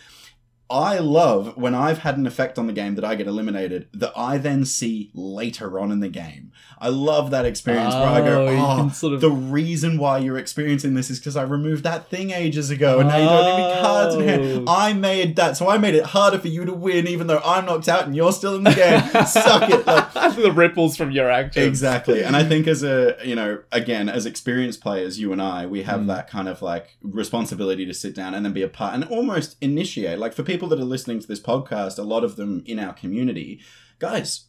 [0.71, 4.13] I love when I've had an effect on the game that I get eliminated that
[4.15, 6.51] I then see later on in the game.
[6.79, 10.17] I love that experience where I go, Oh, oh, can sort of- the reason why
[10.17, 13.45] you're experiencing this is because I removed that thing ages ago and now you don't
[13.45, 14.65] have any cards in hand.
[14.67, 14.73] Oh.
[14.73, 17.65] I made that, so I made it harder for you to win even though I'm
[17.65, 19.01] knocked out and you're still in the game.
[19.27, 19.86] Suck it.
[19.86, 21.67] Like, the ripples from your actions.
[21.67, 22.23] Exactly.
[22.23, 25.84] And I think as a, you know, again, as experienced players, you and I, we
[25.84, 26.07] have Mm.
[26.07, 29.55] that kind of like responsibility to sit down and then be a part and almost
[29.62, 30.17] initiate.
[30.17, 32.93] Like for people that are listening to this podcast, a lot of them in our
[32.93, 33.62] community,
[34.00, 34.45] guys,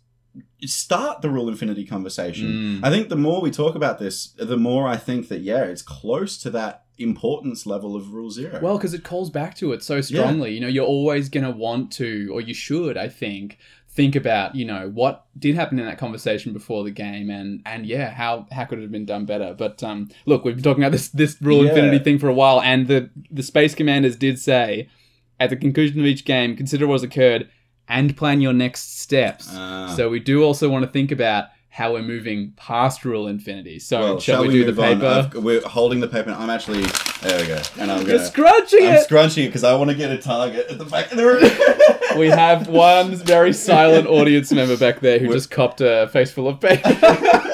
[0.65, 2.81] start the rule infinity conversation.
[2.81, 2.85] Mm.
[2.85, 5.83] I think the more we talk about this, the more I think that, yeah, it's
[5.83, 8.61] close to that importance level of rule zero.
[8.63, 10.55] Well, because it calls back to it so strongly.
[10.55, 13.59] You know, you're always going to want to, or you should, I think,
[13.91, 17.85] think about, you know, what did happen in that conversation before the game, and and
[17.85, 19.55] yeah, how how could it have been done better?
[19.57, 21.71] But um, look, we've been talking about this this rule Yeah.
[21.71, 24.89] infinity thing for a while, and the the space commanders did say
[25.43, 27.49] at the conclusion of each game, consider what has occurred
[27.89, 29.49] and plan your next steps.
[29.51, 29.93] Ah.
[29.97, 33.79] So we do also want to think about how we're moving past rule infinity.
[33.79, 35.31] So Well, shall, we, do the paper?
[35.41, 36.31] We're holding the paper.
[36.31, 36.83] I'm actually
[37.23, 37.41] there.
[37.41, 38.27] We go, and I'm You're gonna.
[38.27, 39.05] scrunching I'm it.
[39.05, 42.19] scrunching it because I want to get a target at the back of the room.
[42.21, 46.31] we have one very silent audience member back there who We're- just copped a face
[46.31, 46.91] full of paper.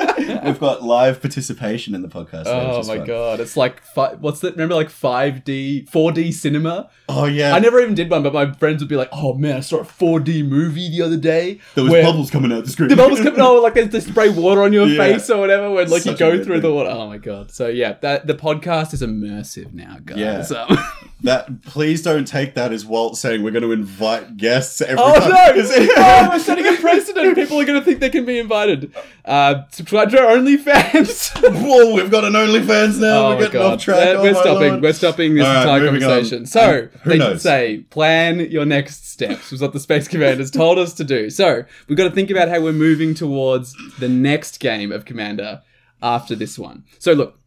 [0.48, 2.44] We've got live participation in the podcast.
[2.46, 3.06] oh my fun.
[3.06, 4.52] god, it's like fi- what's that?
[4.52, 6.90] Remember like 5D, 4D cinema?
[7.08, 7.54] Oh yeah.
[7.54, 9.78] I never even did one, but my friends would be like, "Oh man, I saw
[9.78, 12.88] a 4D movie the other day There was bubbles coming out the screen.
[12.88, 14.98] the bubbles coming out like they they spray water on your Yeah.
[14.98, 16.62] face or whatever when like Such you go through thing.
[16.62, 16.90] the water.
[16.90, 17.50] Oh my god!
[17.50, 20.50] So yeah, that the podcast is immersive now, guys.
[20.50, 20.62] Yeah.
[20.68, 20.78] Um,
[21.24, 25.18] That please don't take that as Walt saying we're going to invite guests every Oh
[25.18, 25.30] time.
[25.30, 25.36] no!
[25.96, 27.34] oh, we're setting a precedent.
[27.34, 28.94] People are going to think they can be invited.
[29.24, 31.42] Uh, subscribe to our OnlyFans.
[31.66, 33.26] Whoa, we've got an OnlyFans now.
[33.26, 33.72] oh we're getting god!
[33.74, 34.18] off track.
[34.18, 34.68] We're, oh stopping.
[34.70, 34.82] Lord.
[34.82, 36.10] We're stopping this right, entire moving on.
[36.10, 36.46] conversation.
[36.46, 37.42] So Um, they knows?
[37.42, 41.30] say plan your next steps was what the Space Commanders told us to do.
[41.30, 45.62] So we've got to think about how we're moving towards the next game of Commander
[46.00, 46.84] after this one.
[47.00, 47.38] So look,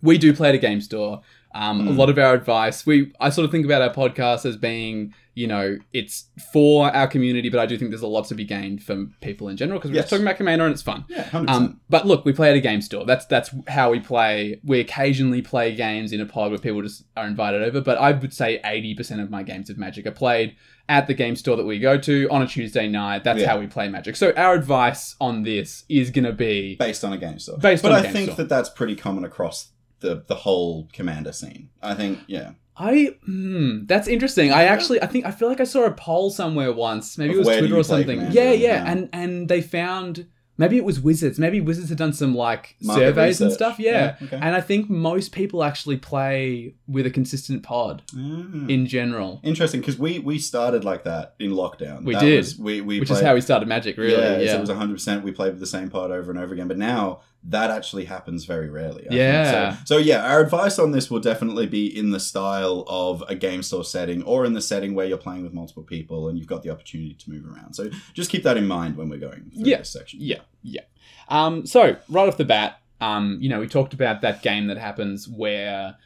[0.00, 1.20] we do play at a game store.
[1.54, 1.96] Um, A Mm.
[1.96, 5.46] lot of our advice, we I sort of think about our podcast as being, you
[5.48, 8.82] know, it's for our community, but I do think there's a lot to be gained
[8.84, 10.04] from people in general because we're Yes.
[10.04, 11.04] just talking about Commander and it's fun.
[11.08, 11.64] Yeah, hundred percent.
[11.70, 13.04] Um, but look, we play at a game store.
[13.04, 14.60] That's that's how we play.
[14.64, 17.80] We occasionally play games in a pod where people just are invited over.
[17.80, 20.54] But I would say eighty percent of my games of Magic are played
[20.88, 23.22] at the game store that we go to on a Tuesday night.
[23.24, 23.48] That's Yeah.
[23.50, 24.14] how we play Magic.
[24.16, 27.58] So our advice on this is going to be Based on a game store.
[27.58, 28.36] Based but on a I game think store.
[28.38, 29.68] that that's pretty common across
[30.00, 31.70] the the whole commander scene.
[31.82, 32.52] I think yeah.
[32.76, 34.52] I hmm, that's interesting.
[34.52, 37.18] I actually I think I feel like I saw a poll somewhere once.
[37.18, 38.18] Maybe Of it was Twitter or something.
[38.18, 38.90] Commander, Yeah, yeah, yeah.
[38.90, 41.38] and and they found maybe it was Wizards.
[41.38, 43.78] Maybe Wizards had done some like Market surveys and stuff.
[43.78, 44.16] Yeah.
[44.20, 44.36] Yeah, okay.
[44.40, 48.70] And I think most people actually play with a consistent pod Mm.
[48.70, 52.04] in general, Interesting, because we we started like that in lockdown.
[52.04, 52.36] We That did.
[52.38, 54.12] was- we we which is how we started Magic, really.
[54.12, 54.52] Yeah, Yeah.
[54.52, 55.22] so it was hundred percent.
[55.24, 58.44] We played with the same pod over and over again, but now that actually happens
[58.44, 59.08] very rarely.
[59.10, 59.70] I Yeah.
[59.74, 59.86] Think.
[59.88, 63.34] So, so yeah, our advice on this will definitely be in the style of a
[63.34, 66.46] game store setting, or in the setting where you're playing with multiple people and you've
[66.46, 67.72] got the opportunity to move around.
[67.74, 69.78] So just keep that in mind when we're going through Yeah.
[69.78, 70.18] this section.
[70.22, 70.82] Yeah, yeah.
[71.28, 74.76] Um, so right off the bat, um, you know, we talked about that game that
[74.76, 75.96] happens where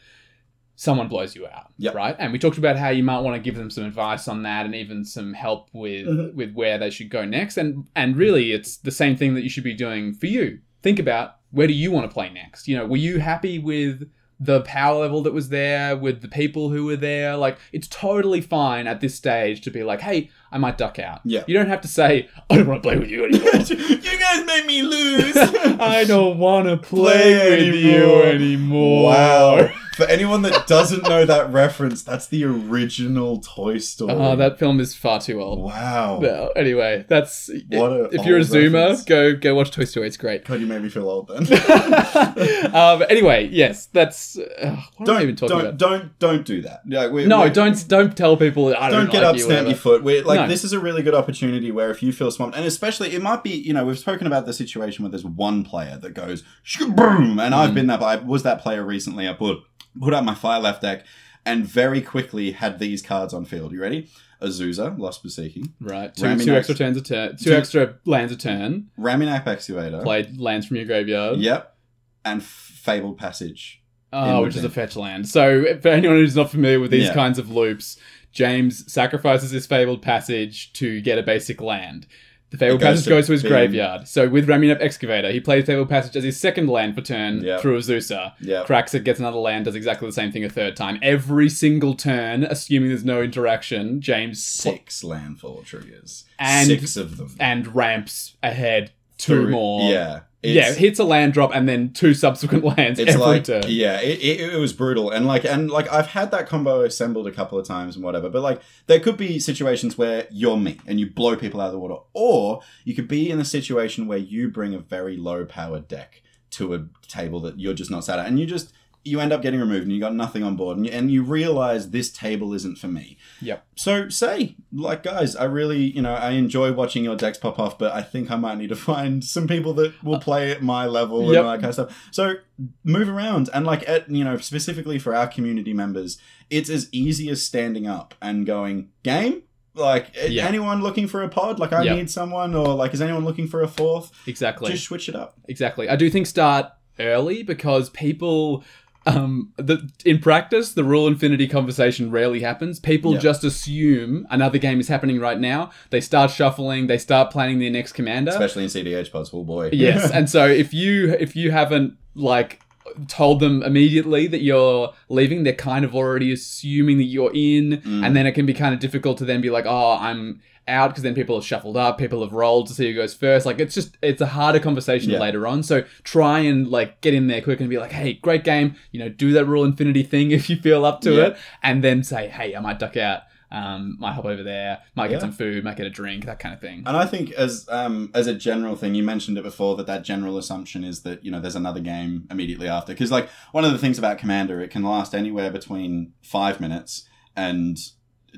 [0.77, 1.95] someone blows you out, Yep.
[1.95, 2.17] right?
[2.19, 4.67] And we talked about how you might want to give them some advice on that,
[4.67, 6.35] and even some help with Mhm.
[6.35, 7.57] with where they should go next.
[7.57, 10.59] And and really, it's the same thing that you should be doing for you.
[10.85, 12.69] Think about where do you want to play next?
[12.69, 14.09] You know, were you happy with
[14.41, 17.37] the power level that was there with the people who were there.
[17.37, 21.21] Like, it's totally fine at this stage to be like, hey, I might duck out.
[21.25, 21.45] Yeah.
[21.47, 23.55] You don't have to say, I don't want to play with you anymore.
[23.55, 25.37] you guys made me lose.
[25.37, 28.25] I don't want to play, Play with you anymore.
[28.27, 29.05] anymore.
[29.13, 29.71] Wow.
[29.97, 34.13] For anyone that doesn't know that reference, that's the original Toy Story.
[34.13, 35.61] Oh, that film is far too old.
[35.61, 36.19] Wow.
[36.21, 40.09] Well, anyway, that's What a if you're a old zoomer, go go watch Toy Story.
[40.09, 40.45] It's great.
[40.45, 41.45] God, you made me feel old then.
[42.75, 44.77] um, anyway, yes, that's uh,
[45.09, 45.77] I even don't talking don't about?
[45.79, 46.83] don't don't do that.
[46.87, 48.75] Yeah, we, No, we- don't don't tell people.
[48.77, 50.03] I don't, don't get like up, you, stamp your foot.
[50.03, 50.49] We're, like No.
[50.49, 53.43] this is a really good opportunity where if you feel swamped, and especially it might
[53.45, 56.43] be, you know, we've spoken about the situation where there's one player that goes
[56.81, 57.59] boom, and Mm.
[57.59, 58.03] I've been that.
[58.03, 59.29] I was that player recently.
[59.29, 59.59] I put
[60.01, 61.05] put out my fire left deck,
[61.47, 63.73] and very quickly had these cards on field.
[63.73, 64.09] You ready?
[64.43, 68.33] Azusa, Lost for Seeking, Right, two, two extra turns a turn, two Two- extra lands
[68.33, 68.89] a turn.
[68.99, 71.39] Ramunap Excavator, Played lands from your graveyard.
[71.39, 71.77] yep,
[72.25, 73.81] and Fabled Passage.
[74.13, 75.29] Oh, which is a fetch land.
[75.29, 77.15] So, for anyone who's not familiar with these Yeah.
[77.15, 77.97] kinds of loops,
[78.33, 82.07] James sacrifices his fabled passage to get a basic land.
[82.55, 84.07] The fabled goes passage to goes to his graveyard.
[84.07, 87.59] So, with Ramunap Excavator, he plays fabled passage as his second land for turn Yeah.
[87.59, 88.33] through Azusa.
[88.41, 88.67] Yep.
[88.67, 90.99] Cracks it, gets another land, does exactly the same thing a third time.
[91.03, 96.25] Every single turn, assuming there's no interaction, James pl- Six landfall triggers.
[96.39, 97.35] And- Six of them.
[97.41, 99.91] and ramps ahead two Three- more.
[99.91, 100.21] Yeah.
[100.45, 103.63] Yeah, It's- hits a land drop and then two subsequent lands it's every like turn.
[103.69, 107.27] yeah it, it, it was brutal and like and like i've had that combo assembled
[107.27, 110.79] a couple of times and whatever but like there could be situations where you're me
[110.87, 114.07] and you blow people out of the water or you could be in a situation
[114.07, 118.05] where you bring a very low powered deck to a table that you're just not
[118.05, 118.73] sat at and you just
[119.05, 121.23] you end up getting removed and you got nothing on board and you, and you
[121.23, 123.65] realize this table isn't for me Yep.
[123.77, 127.79] so say like guys i really you know i enjoy watching your decks pop off
[127.79, 130.63] but i think i might need to find some people that will uh, play at
[130.63, 131.29] my level Yep.
[131.29, 132.35] and all that kind of stuff so
[132.83, 136.19] move around and like at you know specifically for our community members
[136.51, 139.43] it's as easy as standing up and going game
[139.75, 140.47] like Yeah.
[140.47, 141.97] anyone looking for a pod like i Yep.
[141.97, 144.71] need someone or like is anyone looking for a fourth Exactly.
[144.71, 145.89] just switch it up Exactly.
[145.89, 146.67] I do think start
[147.01, 148.63] early because people
[149.07, 152.81] um the in practice the rule infinity conversation rarely happens.
[152.81, 153.19] People Yeah.
[153.21, 155.71] just assume another game is happening right now.
[155.91, 158.31] They start shuffling, they start planning their next commander.
[158.31, 160.11] especially in cdh oh boy yes.
[160.15, 162.61] and so if you if you haven't like
[163.09, 168.05] told them immediately that you're leaving, they're kind of already assuming that you're in, Mm.
[168.07, 170.89] and then it can be kind of difficult to then be like, oh, I'm out
[170.89, 173.45] because then people have shuffled up, people have rolled to see who goes first.
[173.45, 175.19] Like it's just it's a harder conversation Yeah.
[175.21, 175.63] later on.
[175.63, 178.75] So try and like get in there quick and be like, hey, great game.
[178.91, 181.23] You know, do that rule infinity thing if you feel up to Yeah.
[181.27, 183.23] it, and then say, hey, I might duck out.
[183.55, 185.21] Um, might hop over there, might get Yeah.
[185.21, 186.83] some food, might get a drink, that kind of thing.
[186.87, 190.03] And I think as um as a general thing, you mentioned it before that that
[190.03, 193.73] general assumption is that you know there's another game immediately after because like one of
[193.73, 197.79] the things about Commander, it can last anywhere between five minutes and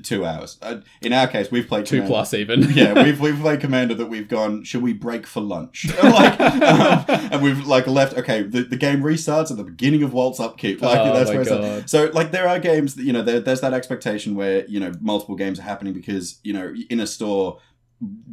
[0.03, 0.57] two hours.
[0.61, 2.61] Uh, in our case, we've played Two Commander- plus even.
[2.71, 4.63] yeah, we've we've played Commander that we've gone.
[4.63, 5.87] Should we break for lunch?
[6.03, 8.17] like, um, and we've like left.
[8.17, 10.81] Okay, the, the game restarts at the beginning of Waltz upkeep.
[10.81, 11.61] Like Oh that's my where it's at.
[11.61, 11.89] God.
[11.89, 14.91] So like there are games that you know there, there's that expectation where you know
[14.99, 17.59] multiple games are happening because you know in a store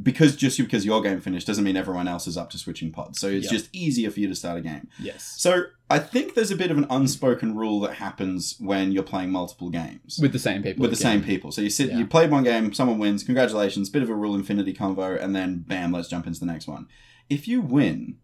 [0.03, 3.18] because just because your game finished doesn't mean everyone else is up to switching pods.
[3.18, 3.53] So it's Yep.
[3.53, 4.88] just easier for you to start a game.
[5.00, 5.35] yes.
[5.38, 9.31] So I think there's a bit of an unspoken rule that happens when you're playing
[9.31, 10.83] multiple games With the same people.
[10.83, 11.20] with the again.
[11.20, 11.50] same people.
[11.53, 11.98] So you sit, Yeah.
[11.98, 15.64] you played one game, someone wins, congratulations, bit of a rule infinity convo, and then
[15.66, 16.87] bam, let's jump into the next one.
[17.31, 18.16] If you win,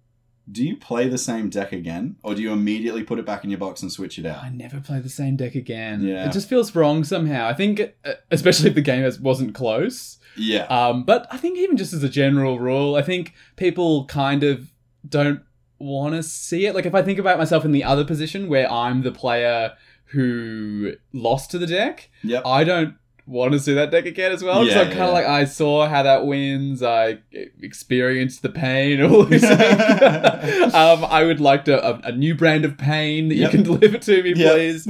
[0.50, 3.50] do you play the same deck again, or do you immediately put it back in
[3.50, 4.42] your box and switch it out?
[4.42, 6.03] I never play the same deck again.
[6.03, 6.26] Yeah.
[6.29, 7.46] It just feels wrong somehow.
[7.46, 10.18] I think, uh, especially if the game wasn't close.
[10.40, 14.42] Yeah, Um, but I think even just as a general rule, I think people kind
[14.42, 14.70] of
[15.09, 15.40] don't
[15.79, 16.74] want to see it.
[16.74, 19.72] Like if I think about myself in the other position where I'm the player
[20.07, 22.42] who lost to the deck, yep.
[22.44, 22.94] I don't
[23.26, 24.61] want to see that deck again as well.
[24.64, 25.12] Because Yeah, I'm kind of yeah.
[25.12, 26.83] like, I saw how that wins.
[26.83, 27.18] I
[27.62, 29.50] experienced the pain losing.
[30.74, 33.53] um, I would like to a, a new brand of pain that Yep.
[33.53, 34.53] you can deliver to me, Yep.
[34.55, 34.87] please.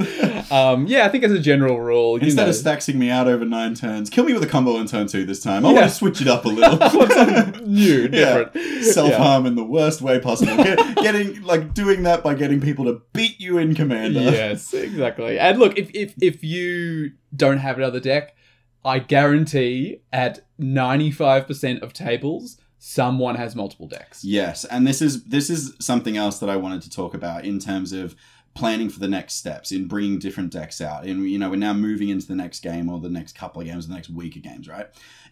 [0.49, 3.27] Um, yeah, I think as a general rule, you Instead know, of staxing me out
[3.27, 5.65] over nine turns, kill me with a combo on turn two this time.
[5.65, 5.75] I Yeah.
[5.79, 6.77] want to switch it up a little.
[7.67, 8.83] New, different.
[8.83, 9.17] Self Yeah.
[9.17, 10.55] harm in the worst way possible.
[10.57, 14.21] Get, getting like doing that by getting people to beat you in commander.
[14.21, 15.37] Yes, exactly.
[15.39, 18.35] And look, if, if if you don't have another deck,
[18.83, 24.23] I guarantee at ninety five percent of tables, someone has multiple decks.
[24.23, 27.59] Yes, and this is this is something else that I wanted to talk about in
[27.59, 28.15] terms of
[28.53, 31.05] planning for the next steps in bringing different decks out.
[31.05, 33.67] And you know, we're now moving into the next game or the next couple of
[33.67, 34.87] games, the next week of games, right?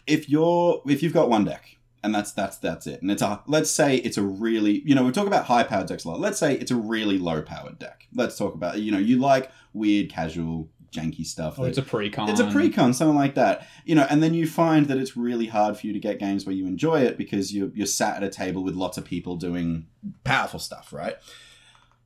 [0.06, 3.02] If you're if you've got one deck and that's that's that's it.
[3.02, 5.86] And it's a let's say it's a really you know we talk about high powered
[5.86, 6.20] decks a lot.
[6.20, 8.06] Let's say it's a really low powered deck.
[8.14, 11.54] Let's talk about you know you like weird casual janky stuff.
[11.58, 12.28] Oh, or that- it's a pre-con.
[12.28, 13.66] it's a pre-con, something like that.
[13.84, 16.44] You know, and then you find that it's really hard for you to get games
[16.46, 19.36] where you enjoy it because you're you're sat at a table with lots of people
[19.36, 19.86] doing
[20.24, 21.16] powerful stuff, right?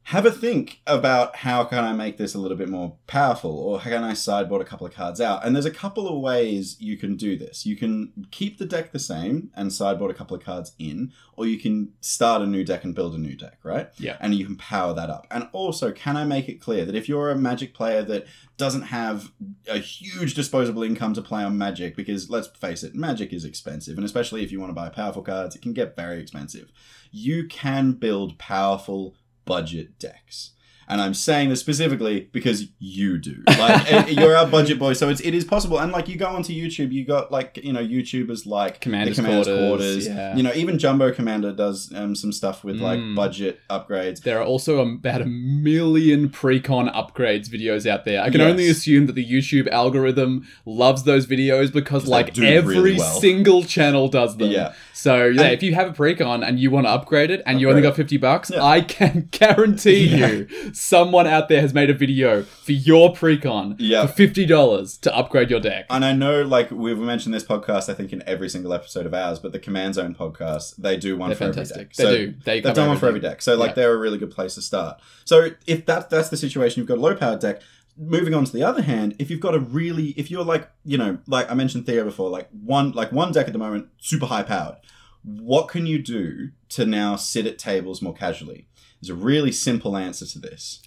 [0.08, 3.80] Have a think about how can I make this a little bit more powerful, or
[3.80, 5.44] how can I sideboard a couple of cards out?
[5.44, 7.64] And there's a couple of ways you can do this.
[7.64, 11.46] You can keep the deck the same and sideboard a couple of cards in, or
[11.46, 13.88] you can start a new deck and build a new deck, right?
[13.96, 14.18] Yeah.
[14.20, 15.26] And you can power that up.
[15.30, 18.26] And also, can I make it clear that if you're a Magic player that
[18.58, 19.32] doesn't have
[19.66, 23.96] a huge disposable income to play on Magic, because let's face it, Magic is expensive,
[23.96, 26.70] and especially if you want to buy powerful cards, it can get very expensive.
[27.10, 30.50] You can build powerful budget decks.
[30.86, 33.42] And I'm saying this specifically because you do.
[33.48, 35.78] Like eh, you're our budget boy, so it's it is possible.
[35.80, 39.46] And like you go onto YouTube, you got like you know YouTubers like Commander's Commander's
[39.46, 40.06] Quarters, Quarters.
[40.08, 40.36] yeah.
[40.36, 43.16] You know even Jumbo Commander does um, some stuff with like Mm.
[43.16, 44.20] budget upgrades.
[44.24, 48.20] There are also about a million pre-con upgrades videos out there.
[48.22, 48.50] I can Yes.
[48.50, 53.20] only assume that the YouTube algorithm loves those videos because like every really well.
[53.22, 54.50] single channel does them.
[54.50, 54.74] Yeah.
[54.96, 57.60] So yeah, And- if you have a pre-con and you want to upgrade it and
[57.60, 58.62] you only got 50 bucks, Yeah.
[58.64, 60.28] I can guarantee Yeah.
[60.30, 64.06] you someone out there has made a video for your precon Yeah.
[64.06, 65.86] for $50 to upgrade your deck.
[65.90, 69.12] And I know, like we've mentioned this podcast, I think in every single episode of
[69.14, 71.76] ours, but the Command Zone podcast, they do one They're for fantastic.
[71.76, 71.94] every deck.
[71.96, 72.26] They So do.
[72.44, 74.54] They They've cover done one for every deck, so like they're a really good place
[74.54, 75.00] to start.
[75.24, 77.60] So if that that's the situation, you've got a low powered deck.
[77.96, 80.98] Moving on to the other hand, if you've got a really, if you're like, you
[80.98, 84.26] know, like I mentioned Theo before, like one like one deck at the moment, super
[84.26, 84.76] high powered.
[85.22, 88.68] What can you do to now sit at tables more casually?
[89.00, 90.82] There's a really simple answer to this.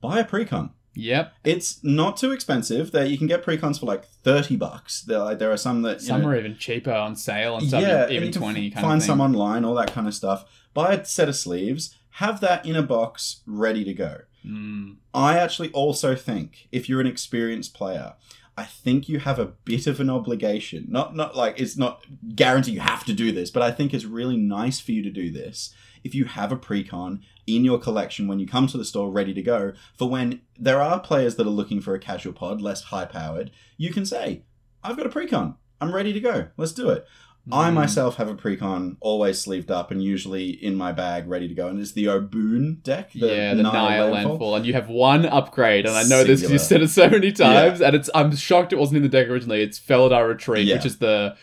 [0.00, 0.70] Buy a precon.
[0.94, 1.32] Yep.
[1.44, 2.92] It's not too expensive.
[2.92, 5.02] That you can get precons for like thirty bucks.
[5.02, 7.84] There, like, there are some that Some know, are even cheaper on sale and some
[7.84, 10.44] and even 20 kind find some online, all that kind of stuff.
[10.74, 11.96] Buy a set of sleeves.
[12.14, 14.22] Have that in a box ready to go.
[14.44, 14.96] Mm.
[15.12, 18.14] I actually also think if you're an experienced player,
[18.56, 20.86] I think you have a bit of an obligation.
[20.88, 24.04] Not not like it's not guarantee you have to do this, but I think it's
[24.04, 25.74] really nice for you to do this
[26.04, 29.34] if you have a precon in your collection when you come to the store ready
[29.34, 32.84] to go for when there are players that are looking for a casual pod, less
[32.84, 34.44] high powered, you can say,
[34.82, 35.56] I've got a precon.
[35.80, 36.48] I'm ready to go.
[36.56, 37.06] Let's do it.
[37.50, 37.74] I Mm.
[37.74, 41.68] myself have a precon always sleeved up and usually in my bag ready to go,
[41.68, 43.10] and it's the Obuun deck.
[43.12, 44.30] yeah, the Nile Nile Landfall.
[44.32, 46.52] landfall, and you have one upgrade, and I know this Singular.
[46.52, 49.28] you said it so many times, and it's I'm shocked it wasn't in the deck
[49.28, 49.62] originally.
[49.62, 50.76] It's Felidar Retreat, Yeah.
[50.76, 51.34] which is the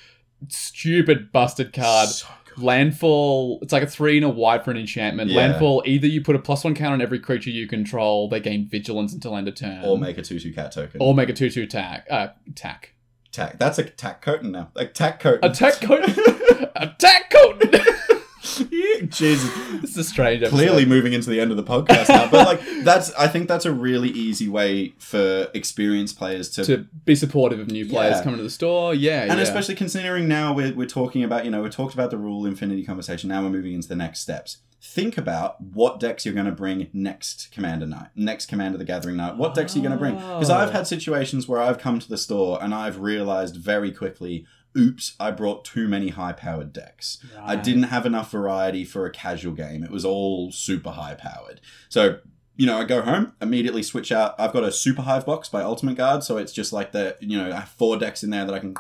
[0.50, 2.10] stupid busted card.
[2.10, 2.28] So.
[2.60, 5.30] Landfall, it's like a three and a white for an enchantment.
[5.30, 5.38] Yeah.
[5.42, 8.68] Landfall, either you put a plus one count on every creature you control, they gain
[8.68, 11.00] vigilance until end of turn, Or make a 2 2 cat token.
[11.02, 12.08] or make a two two attack.
[12.10, 12.94] Uh, attack.
[13.38, 13.60] Tack.
[13.60, 14.70] That's a tack coating now.
[14.74, 15.40] Like tack coat.
[15.44, 17.86] Attack a attack code.
[19.10, 19.50] Jesus.
[19.82, 20.42] this is a strange.
[20.42, 20.56] Episode.
[20.56, 22.30] Clearly moving into the end of the podcast now.
[22.30, 26.78] But like that's I think that's a really easy way for experienced players to, to
[27.06, 28.24] be supportive of new players Yeah.
[28.24, 28.96] coming to the store.
[28.96, 29.40] Yeah, and yeah.
[29.40, 32.84] especially considering now we're, we're talking about, you know, we talked about the rule infinity
[32.84, 33.30] conversation.
[33.30, 34.58] Now we're moving into the next steps.
[34.80, 39.18] Think about what decks you're going to bring next Commander Night, next Commander the Gathering
[39.18, 39.36] Night.
[39.36, 40.16] What decks are you going to bring?
[40.16, 40.74] Because I've Oh.
[40.74, 44.46] had situations where I've come to the store and I've realized very quickly,
[44.78, 47.18] oops, I brought too many high powered decks.
[47.44, 49.84] I didn't have enough variety for a casual game.
[49.84, 51.60] It was all super high powered.
[51.90, 52.20] So,
[52.58, 54.34] you know, I go home, immediately switch out.
[54.40, 57.38] I've got a super hive box by Ultimate Guard, so it's just like the, you
[57.38, 58.76] know, I have four decks in there that I can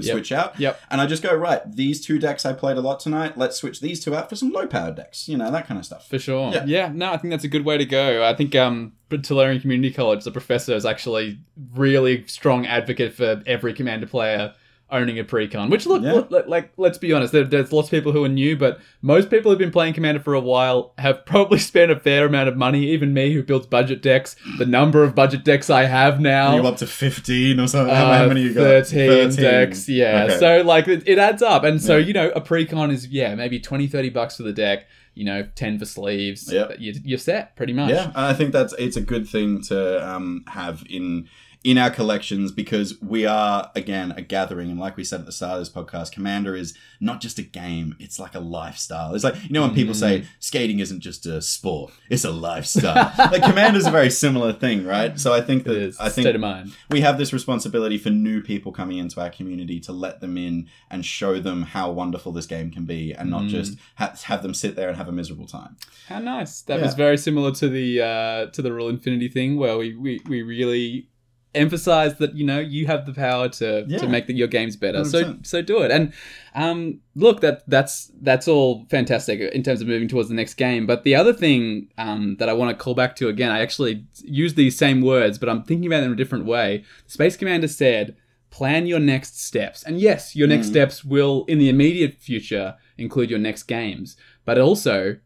[0.00, 0.58] switch out.
[0.58, 0.80] Yep.
[0.90, 3.80] And I just go, right, these two decks I played a lot tonight, let's switch
[3.80, 6.08] these two out for some low power decks, you know, that kind of stuff.
[6.08, 6.52] For sure.
[6.52, 6.64] Yeah.
[6.64, 6.90] Yeah.
[6.92, 8.24] no, I think that's a good way to go.
[8.24, 11.38] I think um Tolarian Community College, the professor is actually
[11.74, 14.54] really strong advocate for every commander player
[14.90, 15.70] owning a precon.
[15.70, 16.22] Which look, Yeah.
[16.30, 19.28] look, like let's be honest, there, there's lots of people who are new, but most
[19.30, 22.56] people who've been playing commander for a while have probably spent a fair amount of
[22.56, 22.86] money.
[22.88, 26.56] Even me, who builds budget decks, the number of budget decks I have now.
[26.56, 27.94] You up to 15 or something?
[27.94, 28.86] How, Uh, how many you got?
[28.86, 30.24] 13, decks, yeah.
[30.24, 30.38] Okay.
[30.38, 31.64] So, like, it, it adds up.
[31.64, 32.06] And so, Yeah.
[32.06, 35.46] you know, a precon is, yeah, maybe 20, 30 bucks for the deck, you know,
[35.54, 36.50] 10 for sleeves.
[36.52, 36.76] Yep.
[36.78, 37.90] You, you're set, pretty much.
[37.90, 41.28] Yeah, I think that's it's a good thing to um, have in
[41.70, 45.32] in our collections because we are again a gathering, and like we said at the
[45.32, 49.14] start of this podcast, Commander is not just a game; it's like a lifestyle.
[49.14, 53.12] It's like you know when people say skating isn't just a sport; it's a lifestyle.
[53.18, 55.20] like Commander's a very similar thing, right?
[55.20, 55.98] So I think that is.
[56.00, 56.72] I State think of mind.
[56.90, 60.68] we have this responsibility for new people coming into our community to let them in
[60.90, 63.48] and show them how wonderful this game can be, and not Mm.
[63.50, 65.76] just ha- have them sit there and have a miserable time.
[66.08, 66.62] How nice.
[66.62, 66.86] That Yeah.
[66.86, 70.40] was very similar to the uh, to the Rule Infinity thing where we, we, we
[70.42, 71.08] really
[71.54, 73.98] emphasize that you know you have the power to Yeah.
[73.98, 75.04] to make the, your games better.
[75.04, 75.46] So 100%.
[75.46, 75.90] so do it.
[75.90, 76.12] And
[76.54, 80.86] um, look, that that's that's all fantastic in terms of moving towards the next game.
[80.86, 84.04] But the other thing um, that I want to call back to again, I actually
[84.24, 86.84] use these same words, but I'm thinking about them in a different way.
[87.06, 88.14] Space Commander said,
[88.50, 90.70] "Plan your next steps." And yes, your next Mm.
[90.70, 94.16] steps will, in the immediate future, include your next games.
[94.44, 95.16] But also,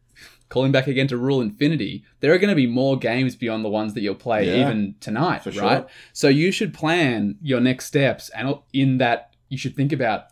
[0.53, 3.69] calling back again to Rule Infinity, there are going to be more games beyond the
[3.69, 5.63] ones that you'll play Yeah, even tonight, for sure.
[5.63, 5.87] right?
[6.13, 10.25] So you should plan your next steps, and in that, you should think about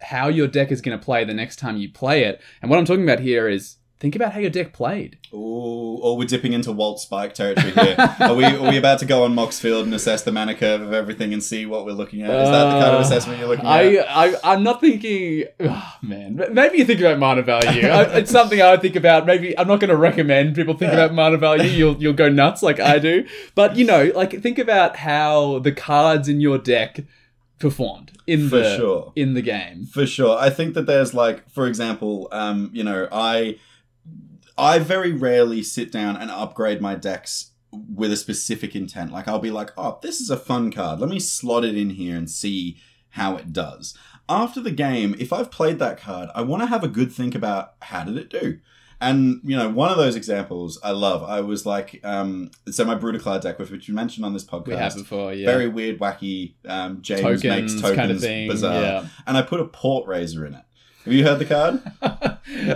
[0.00, 2.40] how your deck is going to play the next time you play it.
[2.62, 5.16] And what I'm talking about here is think about how your deck played.
[5.32, 7.96] Ooh, or we're dipping into Walt Spike territory here.
[8.20, 10.92] are we are we about to go on Moxfield and assess the mana curve of
[10.92, 12.28] everything and see what we're looking at?
[12.28, 14.06] Is that the kind of Uh, assessment you're looking I, at?
[14.10, 15.44] I, I'm not thinking.
[15.58, 17.88] Oh, man, maybe you think about mana value.
[17.88, 19.24] I, it's something I would think about.
[19.24, 21.70] Maybe I'm not going to recommend people think about mana value.
[21.70, 23.26] You'll you'll go nuts like I do.
[23.54, 27.00] But you know, like think about how the cards in your deck
[27.58, 29.12] performed in For the sure.
[29.16, 29.86] in the game.
[29.86, 30.36] For sure.
[30.38, 33.56] I think that there's like, for example, um, you know, I
[34.56, 39.12] I very rarely sit down and upgrade my decks with a specific intent.
[39.12, 41.00] Like I'll be like, oh, this is a fun card.
[41.00, 42.78] Let me slot it in here and see
[43.10, 43.96] how it does.
[44.28, 47.34] After the game, if I've played that card, I want to have a good think
[47.34, 48.58] about how did it do.
[49.00, 51.22] And you know, one of those examples I love.
[51.22, 54.74] I was like, um, so my Brudiclad deck, which you mentioned on this podcast, We
[54.74, 55.46] have before, yeah.
[55.46, 56.54] very weird, wacky.
[56.66, 58.48] Um, James tokens, makes tokens kind of thing.
[58.48, 59.06] bizarre Yeah.
[59.26, 60.64] and I put a port razor in it.
[61.04, 61.82] Have you heard the card?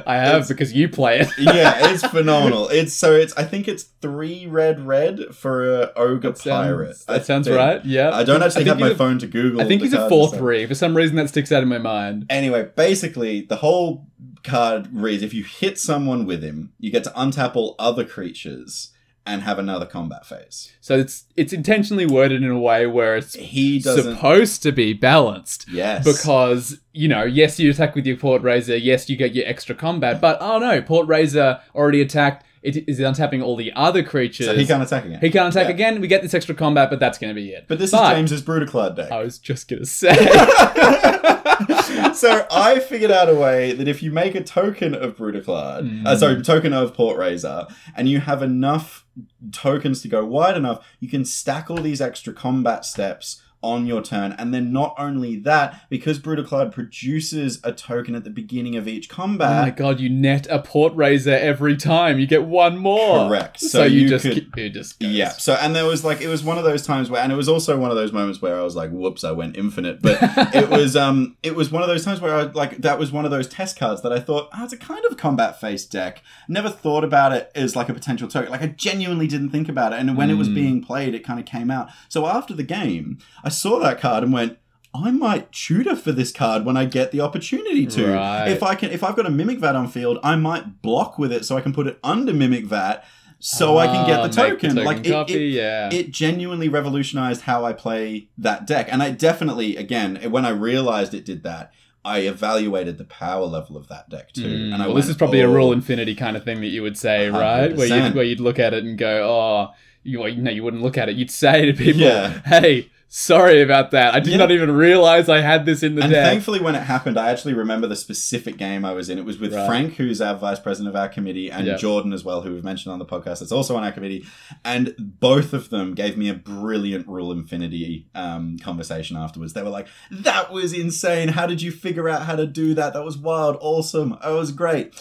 [0.07, 1.29] I have It's- because you play it.
[1.39, 2.69] yeah, it's phenomenal.
[2.69, 6.97] It's so it's I think it's three red red for a ogre That pirate.
[6.97, 7.85] sounds, I that sounds right.
[7.85, 8.11] Yeah.
[8.11, 9.61] I don't actually think have my a- phone to Google.
[9.61, 10.67] I think he's a four three.
[10.67, 12.27] For some reason, that sticks out in my mind.
[12.29, 14.07] Anyway, basically, the whole
[14.45, 18.93] card reads: if you hit someone with him, you get to untap all other creatures
[19.29, 20.73] and have another combat phase.
[20.81, 24.15] So it's it's intentionally worded in a way where it's He doesn't.
[24.17, 25.67] supposed to be balanced.
[25.71, 29.47] yes, Because, you know, yes, you attack with your Port Razor, yes, you get your
[29.47, 34.03] extra combat, but oh no, Port Razor already attacked, it is untapping all the other
[34.03, 34.47] creatures.
[34.47, 35.21] so he can't attack again.
[35.21, 35.75] He can't attack Yeah.
[35.75, 37.67] again, we get this extra combat, but that's going to be it.
[37.69, 39.13] But this But- is James's Brudiclad deck.
[39.13, 40.09] I was just going to say.
[42.15, 46.07] so I figured out a way that if you make a token of Brudiclad, Mm.
[46.07, 49.05] uh, sorry, token of Port Razor, and you have enough
[49.53, 54.03] tokens to go wide enough, you can stack all these extra combat steps on your
[54.03, 54.33] turn.
[54.39, 59.09] And then not only that, because Brudiclad produces a token at the beginning of each
[59.09, 59.51] combat.
[59.59, 62.19] oh my god, you net a Port Razor every time.
[62.19, 63.29] You get one more.
[63.29, 63.61] Correct.
[63.61, 65.11] So, So you, you just could- you just goes.
[65.11, 65.31] Yeah.
[65.31, 67.49] So, and there was like, it was one of those times where, and it was
[67.49, 70.03] also one of those moments where I was like, whoops, I went infinite.
[70.03, 70.19] But
[70.55, 73.25] it was, um, it was one of those times where I like, that was one
[73.25, 76.23] of those test cards that I thought, oh, it's a kind of combat face deck.
[76.49, 78.51] Never thought about it as like a potential token.
[78.51, 79.99] Like, I genuinely didn't think about it.
[79.99, 80.55] And when it was Mm.
[80.55, 81.89] being played, it kind of came out.
[82.09, 84.59] So after the game, I saw that card and went,
[84.95, 88.13] I might tutor for this card when I get the opportunity to.
[88.15, 88.49] Right.
[88.49, 91.33] If I can, if I've got a mimic vat on field, I might block with
[91.33, 93.05] it so I can put it under mimic vat,
[93.39, 94.75] so I can get Ah, the token.
[94.77, 95.91] Like it, copy, it, yeah.
[95.93, 101.15] it genuinely revolutionized how I play that deck, and I definitely, again, when I realized
[101.15, 101.71] it did that,
[102.05, 104.43] I evaluated the power level of that deck too.
[104.43, 106.61] Mm, and I well, went, this is probably a "Oh, rule infinity kind of thing
[106.63, 107.77] that you would say, right?
[107.77, 108.15] Where you 100%.
[108.15, 111.17] where you'd look at it and go, "Oh, you know, you wouldn't look at it.
[111.17, 112.41] You'd say to people, Yeah.
[112.47, 114.15] "Hey, sorry about that.
[114.15, 114.37] I did Yeah.
[114.37, 117.31] not even realize I had this in the And deck." thankfully, when it happened, I
[117.31, 119.19] actually remember the specific game I was in.
[119.19, 119.67] It was with Right.
[119.67, 121.81] Frank, who's our vice president of our committee, and Yep.
[121.81, 123.41] Jordan as well, who we've mentioned on the podcast.
[123.41, 124.25] That's also on our committee.
[124.65, 129.53] And both of them gave me a brilliant Rule Infinity um, conversation afterwards.
[129.55, 131.29] They were like, "That was insane!
[131.29, 132.93] How did you figure out how to do that?
[132.93, 134.17] That was wild, awesome.
[134.25, 134.93] It was great."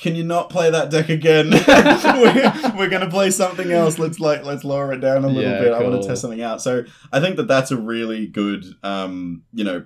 [0.00, 1.50] Can you not play that deck again?
[1.68, 3.98] we're, we're gonna play something else.
[3.98, 5.72] Let's like let's lower it down a little Yeah, bit.
[5.72, 6.62] I want to test something out.
[6.62, 9.84] So I think that that's a really good, um, you know,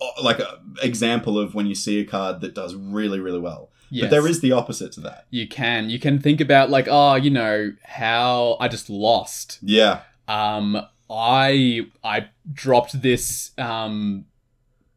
[0.00, 3.70] uh, like a example of when you see a card that does really really well.
[3.90, 4.04] yes.
[4.04, 5.26] But there is the opposite to that.
[5.30, 9.58] you can you can think about like, oh, you know, how I just lost.
[9.62, 10.00] Yeah.
[10.26, 10.80] Um,
[11.10, 13.52] I I dropped this.
[13.56, 14.26] Um,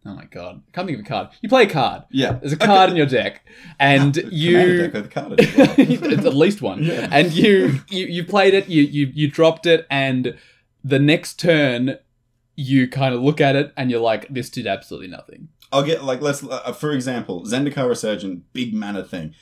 [0.05, 1.29] oh my god, I can't think of a card.
[1.41, 2.03] You play a card.
[2.11, 2.33] Yeah.
[2.33, 3.45] There's a card in your deck,
[3.79, 6.83] and you deck with a card it's at least one.
[6.83, 7.07] Yeah.
[7.11, 10.37] And you, you you played it, you you you dropped it, and
[10.83, 11.97] the next turn
[12.55, 15.49] you kind of look at it and you're like, this did absolutely nothing.
[15.71, 19.33] I'll get like let's uh, for example, Zendikar Resurgent, big mana thing.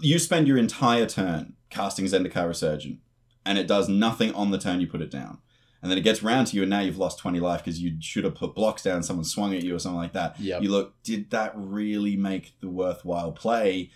[0.00, 2.98] You spend your entire turn casting Zendikar Resurgent,
[3.46, 5.38] and it does nothing on the turn you put it down.
[5.84, 7.96] And then it gets round to you, and now you've lost 20 life because you
[8.00, 10.40] should have put blocks down, someone swung at you or something like that.
[10.40, 10.62] Yep.
[10.62, 13.90] You look, did that really make the worthwhile play?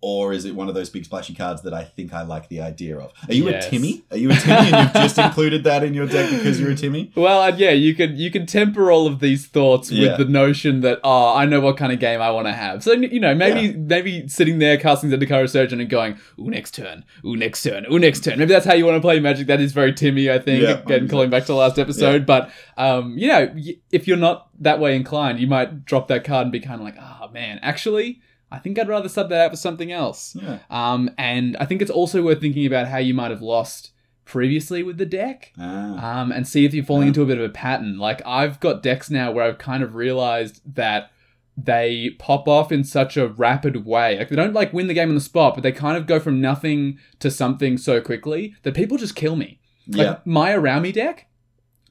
[0.00, 2.60] Or is it one of those big splashy cards that I think I like the
[2.60, 3.12] idea of?
[3.28, 3.66] Are you Yes.
[3.66, 4.04] a Timmy?
[4.12, 6.76] Are you a Timmy and you've just included that in your deck because you're a
[6.76, 7.10] Timmy?
[7.16, 10.10] Well, yeah, you can you can temper all of these thoughts Yeah.
[10.16, 12.84] with the notion that oh, I know what kind of game I want to have.
[12.84, 13.76] So you know, maybe Yeah.
[13.76, 17.98] maybe sitting there casting Zendikar Resurgent and going, ooh, next turn, ooh, next turn, ooh,
[17.98, 18.38] next turn.
[18.38, 19.48] Maybe that's how you want to play Magic.
[19.48, 20.62] That is very Timmy, I think.
[20.62, 21.10] Yeah, Again, 100%.
[21.10, 23.52] calling back to the last episode, but um, you know,
[23.90, 26.84] if you're not that way inclined, you might drop that card and be kind of
[26.84, 28.20] like, oh man, actually.
[28.50, 30.34] I think I'd rather sub that out for something else.
[30.40, 30.58] Yeah.
[30.70, 33.90] Um, and I think it's also worth thinking about how you might have lost
[34.24, 36.20] previously with the deck Ah.
[36.20, 37.08] um, and see if you're falling Yeah.
[37.08, 37.98] into a bit of a pattern.
[37.98, 41.10] Like I've got decks now where I've kind of realized that
[41.56, 44.16] they pop off in such a rapid way.
[44.18, 46.20] Like they don't like win the game on the spot, but they kind of go
[46.20, 49.60] from nothing to something so quickly that people just kill me.
[49.88, 50.16] Like yeah.
[50.24, 51.26] my Araumi deck,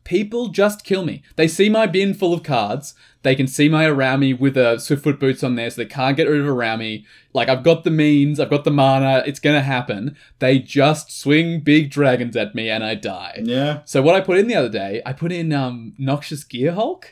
[0.08, 1.22] people just kill me.
[1.36, 2.96] They see my bin full of cards.
[3.24, 6.30] They can see my Araumi with a Swiftfoot Boots on there, so they can't get
[6.30, 7.04] rid of Araumi.
[7.34, 9.22] Like I've got the means, I've got the mana.
[9.26, 10.16] It's gonna happen.
[10.40, 13.42] They just swing big dragons at me, and I die.
[13.44, 13.82] Yeah.
[13.84, 17.04] So what I put in the other day, I put in um Noxious Gearhulk.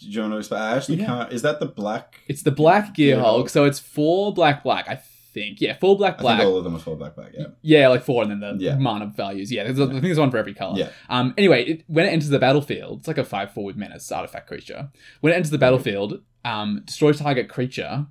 [0.00, 0.60] Do you want to explain?
[0.60, 1.06] I actually Yeah.
[1.06, 1.32] can't.
[1.32, 2.20] Is that the black?
[2.28, 3.48] It's the Black Gear Gear Hulk, Hulk.
[3.48, 4.86] so it's four black black.
[4.88, 4.96] I
[5.34, 6.38] think yeah, four black I black.
[6.38, 7.32] think all of them are full black black.
[7.36, 7.46] Yeah.
[7.60, 8.76] Yeah, like four, and then the Yeah.
[8.78, 9.52] mana values.
[9.52, 10.78] Yeah, there's, I think there's one for every color.
[10.78, 10.88] Yeah.
[11.10, 11.34] Um.
[11.36, 14.46] Anyway, it, when it enters the battlefield, it's like a five four with menace artifact
[14.46, 14.88] creature.
[15.20, 18.06] When it enters the battlefield, um, destroys target creature.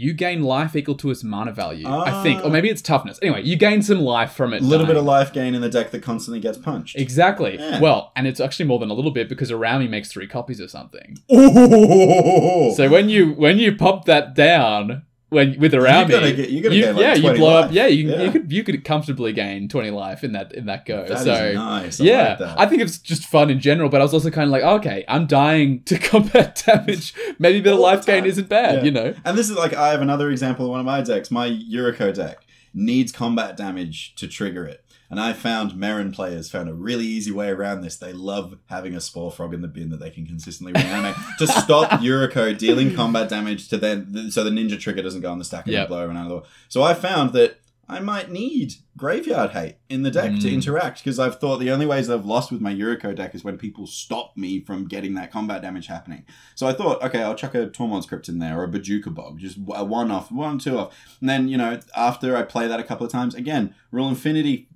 [0.00, 2.50] You gain life equal to its mana value, I think, or Ah.
[2.50, 3.18] maybe it's toughness.
[3.20, 4.62] Anyway, you gain some life from it.
[4.62, 6.94] A little bit of life gain in the deck that constantly gets punched.
[6.96, 7.56] Exactly.
[7.58, 7.80] Yeah.
[7.80, 10.70] Well, and it's actually more than a little bit because Araumi makes three copies of
[10.70, 11.18] something.
[11.32, 12.72] Ooh.
[12.76, 16.74] So when you when you pop that down when with Araumi, gotta get- you're gonna
[16.74, 17.72] you- gain, like, yeah, you 20 blow up.
[17.72, 18.22] Yeah, you, Yeah.
[18.22, 21.04] you could you could comfortably gain twenty life in that in that go.
[21.06, 22.00] That is so nice.
[22.00, 22.58] I yeah, like.
[22.58, 23.88] I think it's just fun in general.
[23.90, 27.12] But I was also kind of like, okay, I'm dying to combat damage.
[27.38, 28.84] Maybe a bit of the life gain isn't bad, Yeah.
[28.84, 29.14] you know.
[29.24, 31.30] And this is like I have another example of one of my decks.
[31.30, 32.38] My Yuriko deck
[32.74, 34.82] needs combat damage to trigger it.
[35.10, 37.96] And I found Meren players found a really easy way around this.
[37.96, 41.46] They love having a Spore Frog in the bin that they can consistently reanimate to
[41.62, 45.44] stop Yuriko dealing combat damage to then so the ninja trigger doesn't go on the
[45.46, 45.88] stack and Yep.
[45.88, 46.42] blow everyone out of the way.
[46.68, 47.58] So I found that
[47.90, 50.52] I might need graveyard hate in the deck to Mm.
[50.52, 53.56] interact because I've thought the only ways I've lost with my Yuriko deck is when
[53.56, 56.24] people stop me from getting that combat damage happening.
[56.54, 59.38] So I thought, okay, I'll chuck a Tormod's Crypt in there or a Bojuka Bog,
[59.38, 60.94] just a one off, one, two off.
[61.20, 64.68] And then, you know, after I play that a couple of times, again, Rule Infinity,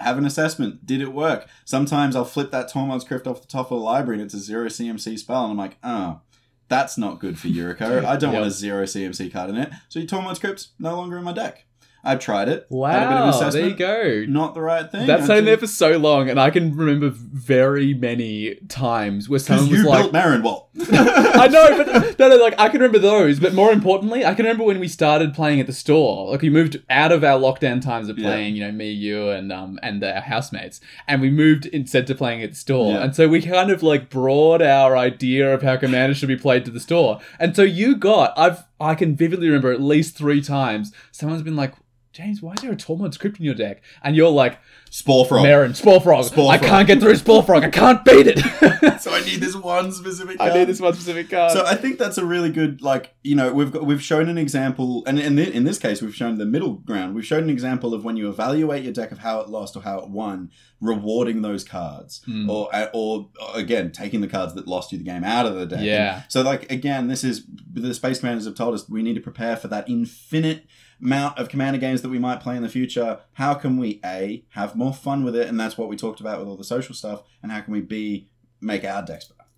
[0.00, 0.84] have an assessment.
[0.86, 1.46] Did it work?
[1.64, 4.38] Sometimes I'll flip that Tormod's Crypt off the top of the library and it's a
[4.38, 6.20] zero CMC spell, and I'm like, oh.
[6.68, 8.04] That's not good for Yuriko.
[8.04, 9.72] I don't want a zero CMC card in it.
[9.88, 11.64] So your Tormod's Crypt's no longer in my deck.
[12.02, 12.66] I've tried it.
[12.70, 14.24] had a bit of Wow, there you go.
[14.28, 15.06] Not the right thing.
[15.06, 19.70] That's been there for so long, and I can remember very many times where someone
[19.70, 20.70] was like, Meren Wall.
[20.92, 23.38] I know, but no, no, like I can remember those.
[23.40, 26.30] But more importantly, I can remember when we started playing at the store.
[26.30, 28.28] Like we moved out of our lockdown times of Yeah.
[28.28, 32.14] playing, you know, me, you, and um and our housemates, and we moved instead to
[32.14, 32.92] playing at the store.
[32.94, 33.04] Yeah.
[33.04, 36.64] And so we kind of like brought our idea of how Commander should be played
[36.64, 37.20] to the store.
[37.38, 41.56] And so you got, I've I can vividly remember at least three times someone's been
[41.56, 41.74] like.
[42.20, 43.82] James, why is there a Tormod's Crypt in your deck?
[44.02, 44.58] And you're like,
[44.90, 45.46] Spore Frog.
[45.46, 46.24] Meren, Spore Frog.
[46.24, 46.68] Spore I Frog.
[46.68, 47.64] can't get through Spore Frog.
[47.64, 48.38] I can't beat it.
[49.00, 50.52] so I need this one specific card.
[50.52, 51.52] I need this one specific card.
[51.52, 54.36] So I think that's a really good, like you know, we've got, we've shown an
[54.36, 57.14] example, and in, thi- in this case, we've shown the middle ground.
[57.14, 59.82] We've shown an example of when you evaluate your deck of how it lost or
[59.82, 60.50] how it won,
[60.80, 62.50] rewarding those cards, Hmm.
[62.50, 65.66] or uh, or again taking the cards that lost you the game out of the
[65.66, 65.80] deck.
[65.82, 66.22] Yeah.
[66.28, 69.56] So like again, this is the space commanders have told us we need to prepare
[69.56, 70.66] for that infinite
[71.02, 73.20] amount of commander games that we might play in the future.
[73.34, 76.38] How can we a have more fun with it, and that's what we talked about
[76.38, 78.28] with all the social stuff, and how can we b
[78.60, 79.48] make our decks better?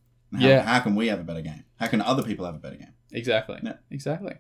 [0.41, 0.63] How, Yeah.
[0.63, 1.65] how can we have a better game?
[1.77, 2.93] How can other people have a better game?
[3.13, 3.59] Exactly.
[3.63, 3.75] Yeah.
[3.91, 4.35] Exactly.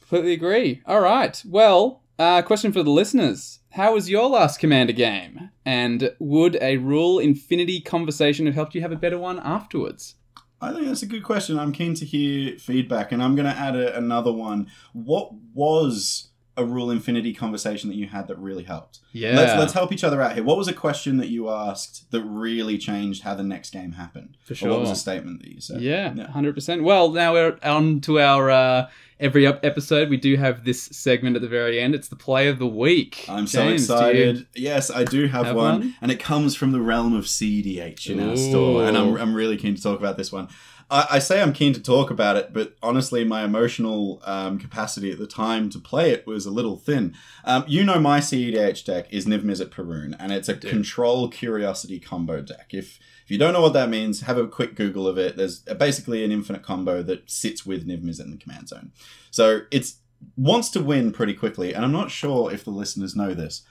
[0.00, 0.82] Completely agree.
[0.86, 1.42] All right.
[1.46, 5.50] Well, uh, question for the listeners: How was your last Commander game?
[5.64, 10.16] And would a Rule Infinity conversation have helped you have a better one afterwards?
[10.60, 11.58] I think that's a good question.
[11.58, 14.70] I'm keen to hear feedback, and I'm going to add a, another one.
[14.92, 16.29] What was
[16.60, 19.00] a Rule Infinity conversation that you had that really helped?
[19.12, 19.36] Yeah.
[19.36, 20.44] Let's let's help each other out here.
[20.44, 24.36] What was a question that you asked that really changed how the next game happened?
[24.44, 24.70] for Or sure.
[24.70, 25.80] what was a statement that you said?
[25.80, 26.28] Yeah, Yeah.
[26.30, 26.82] hundred percent.
[26.84, 28.88] Well, now we're on to our uh,
[29.18, 30.08] every episode.
[30.08, 31.94] We do have this segment at the very end.
[31.94, 33.26] It's the play of the week.
[33.28, 34.46] I'm so James, you- excited.
[34.54, 35.94] Yes, I do have, have one, one?
[36.00, 39.56] and it comes from the realm of CDH in our store, and I'm, I'm really
[39.56, 40.48] keen to talk about this one.
[40.90, 45.12] I, I say I'm keen to talk about it, but honestly, my emotional um, capacity
[45.12, 47.14] at the time to play it was a little thin.
[47.44, 52.00] Um, you know, my CEDH deck is Niv Mizzet Parun, and it's a control curiosity
[52.00, 52.68] combo deck.
[52.70, 55.36] If if you don't know what that means, have a quick Google of it.
[55.36, 58.90] There's basically an infinite combo that sits with Niv Mizzet in the command zone.
[59.30, 59.98] So it's
[60.36, 63.62] wants to win pretty quickly, and I'm not sure if the listeners know this,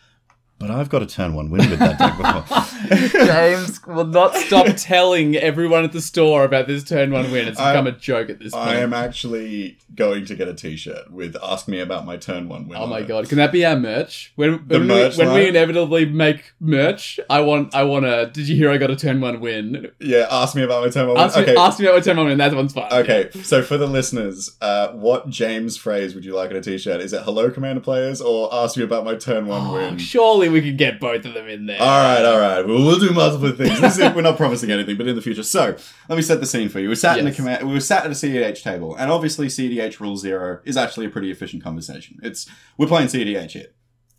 [0.60, 3.26] but I've got a turn one win with that deck before.
[3.26, 7.48] James will not stop telling everyone at the store about this turn one win.
[7.48, 8.68] It's I- become a joke at this point.
[8.68, 12.68] I am actually going to get a T-shirt with "Ask me about my turn one
[12.68, 13.08] win." Oh my it.
[13.08, 13.28] god!
[13.30, 14.32] Can that be our merch?
[14.36, 18.30] When when, merch we, when we inevitably make merch, I want I want to.
[18.32, 18.70] Did you hear?
[18.70, 19.92] I got a turn one win.
[20.00, 21.26] Yeah, ask me about my turn one win.
[21.26, 22.38] Ask me, okay, ask me about my turn one win.
[22.38, 22.92] That one's fine.
[22.92, 23.30] okay.
[23.44, 27.02] So for the listeners, uh, what James phrase would you like on a T-shirt?
[27.02, 29.98] Is it "Hello, Commander players" or "Ask me about my turn one Oh, win"?
[29.98, 31.82] surely we could get both of them in there.
[31.82, 32.66] All right, all right.
[32.66, 33.80] We'll, we'll do multiple things.
[33.82, 35.44] This is, we're not promising anything, but in the future.
[35.44, 35.76] So
[36.08, 36.90] let me set the scene for you.
[36.90, 37.38] We sat in the Yes.
[37.38, 37.68] command.
[37.68, 41.10] We were sat at a CDH table, and obviously CDH rule zero is actually a
[41.10, 42.18] pretty efficient conversation.
[42.24, 42.48] It's
[42.78, 43.68] we're playing CDH here.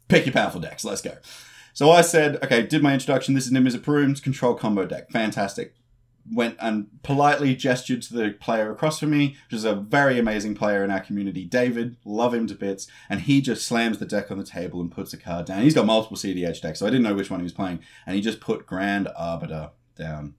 [0.08, 0.84] Pick your powerful decks.
[0.84, 1.16] Let's go.
[1.72, 3.34] So I said, okay, did my introduction.
[3.34, 5.10] This is Nimbus Parun's control combo deck.
[5.10, 5.74] Fantastic.
[6.32, 10.54] Went and politely gestured to the player across from me, which is a very amazing
[10.54, 11.96] player in our community, David.
[12.04, 12.86] Love him to bits.
[13.08, 15.62] And he just slams the deck on the table and puts a card down.
[15.62, 17.80] He's got multiple CDH decks, so I didn't know which one he was playing.
[18.06, 20.34] And he just put Grand Arbiter down.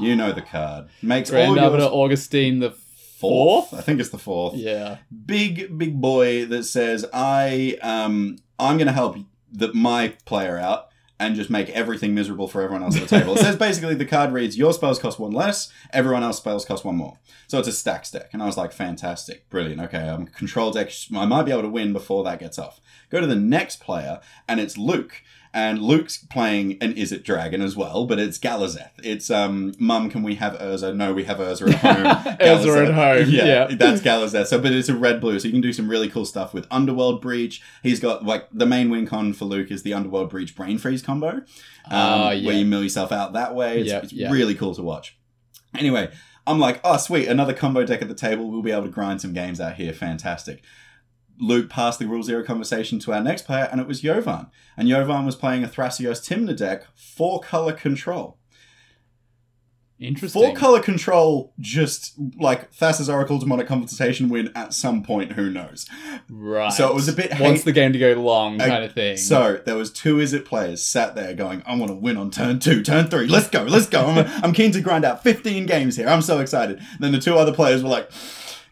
[0.00, 0.88] You know the card.
[1.02, 3.68] Makes Grand all Arbiter yours Augustine the fourth.
[3.70, 3.74] fourth?
[3.74, 4.98] I think it's the fourth Yeah.
[5.26, 9.16] big big boy that says I um I'm gonna help
[9.52, 10.88] the my player out
[11.22, 13.34] and just make everything miserable for everyone else at the table.
[13.34, 16.84] It says basically the card reads your spells cost one less, everyone else spells cost
[16.84, 17.18] one more.
[17.46, 19.80] So it's a stax deck, and I was like, fantastic, brilliant.
[19.82, 20.90] Okay, I'm control deck.
[21.14, 22.80] I might be able to win before that gets off.
[23.10, 25.22] Go to the next player, and it's Luke.
[25.54, 28.92] And Luke's playing an Izzet Dragon as well, but it's Galazeth.
[29.02, 30.96] It's um, Mum, can we have Urza?
[30.96, 32.36] No, we have Urza at home.
[32.40, 33.66] Urza at home, yeah.
[33.66, 34.46] that's Galazeth.
[34.46, 36.66] So, but it's a red blue, so you can do some really cool stuff with
[36.70, 37.60] Underworld Breach.
[37.82, 41.02] He's got like the main win con for Luke is the Underworld Breach Brain Freeze
[41.02, 41.42] combo, um,
[41.90, 42.46] Ah, yeah.
[42.46, 43.80] where you mill yourself out that way.
[43.80, 44.30] It's, Yeah, it's yeah.
[44.32, 45.18] really cool to watch.
[45.76, 46.10] Anyway,
[46.46, 48.50] I'm like, oh sweet, another combo deck at the table.
[48.50, 49.92] We'll be able to grind some games out here.
[49.92, 50.62] Fantastic.
[51.42, 54.46] Luke passed the Rule Zero conversation to our next player, and it was Jovan.
[54.76, 58.38] And Jovan was playing a Thrasios Tymna deck, four color control.
[59.98, 60.42] Interesting.
[60.42, 65.86] Four color control, just like Thassa's Oracle Demonic Consultation win at some point, who knows?
[66.28, 66.72] right.
[66.72, 68.92] So it was a bit wants hate- the game to go long, I- kind of
[68.94, 69.16] thing.
[69.16, 72.58] So there was two Izzet players sat there going, I want to win on turn
[72.58, 74.04] two, turn three, let's go, let's go.
[74.06, 76.08] I'm, I'm keen to grind out 15 games here.
[76.08, 76.80] I'm so excited.
[76.98, 78.10] then the two other players were like,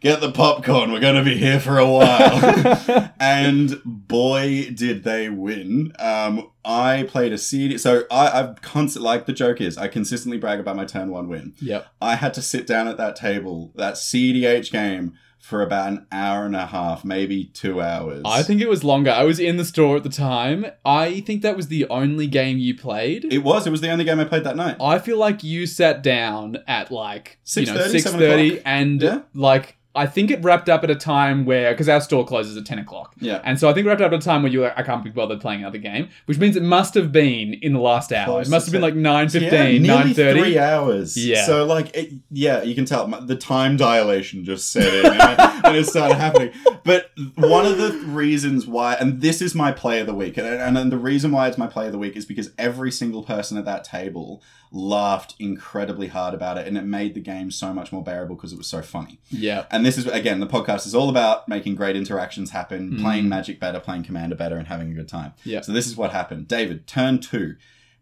[0.00, 3.12] get the popcorn, we're going to be here for a while.
[3.20, 5.92] and boy, did they win.
[5.98, 7.78] Um, I played a CD.
[7.78, 11.28] So I, I've constant, like the joke is, I consistently brag about my turn one
[11.28, 11.54] win.
[11.60, 11.86] Yep.
[12.00, 16.44] I had to sit down at that table, that CDH game, for about an hour
[16.44, 18.22] and a half, maybe two hours.
[18.26, 19.10] I think it was longer.
[19.10, 20.66] I was in the store at the time.
[20.84, 23.24] I think that was the only game you played.
[23.32, 23.66] it was.
[23.66, 24.76] It was the only game I played that night.
[24.80, 29.22] I feel like you sat down at like you know 6:30, six thirty, and Yeah.
[29.34, 32.64] like I think it wrapped up at a time where because our store closes at
[32.64, 33.40] ten o'clock, Yeah.
[33.42, 34.82] and so I think it wrapped up at a time where you were like, I
[34.84, 38.12] can't be bothered playing another game, which means it must have been in the last
[38.12, 38.26] hour.
[38.26, 40.14] Close it must have been like 9.15, yeah, 9.30.
[40.40, 41.16] three hours.
[41.16, 41.44] Yeah.
[41.44, 45.76] So like, it, yeah, you can tell the time dilation just set in and, and
[45.76, 46.52] it started happening.
[46.84, 50.46] But one of the reasons why, and this is my play of the week, and,
[50.46, 53.24] and, and the reason why it's my play of the week is because every single
[53.24, 54.40] person at that table
[54.72, 58.52] laughed incredibly hard about it, and it made the game so much more bearable because
[58.52, 59.18] it was so funny.
[59.28, 59.66] Yeah.
[59.70, 63.00] And this is again, the podcast is all about making great interactions happen, Mm.
[63.00, 65.32] playing Magic better, playing Commander better, and having a good time.
[65.44, 65.60] Yeah.
[65.60, 66.48] So this is what happened.
[66.48, 67.56] David, turn two,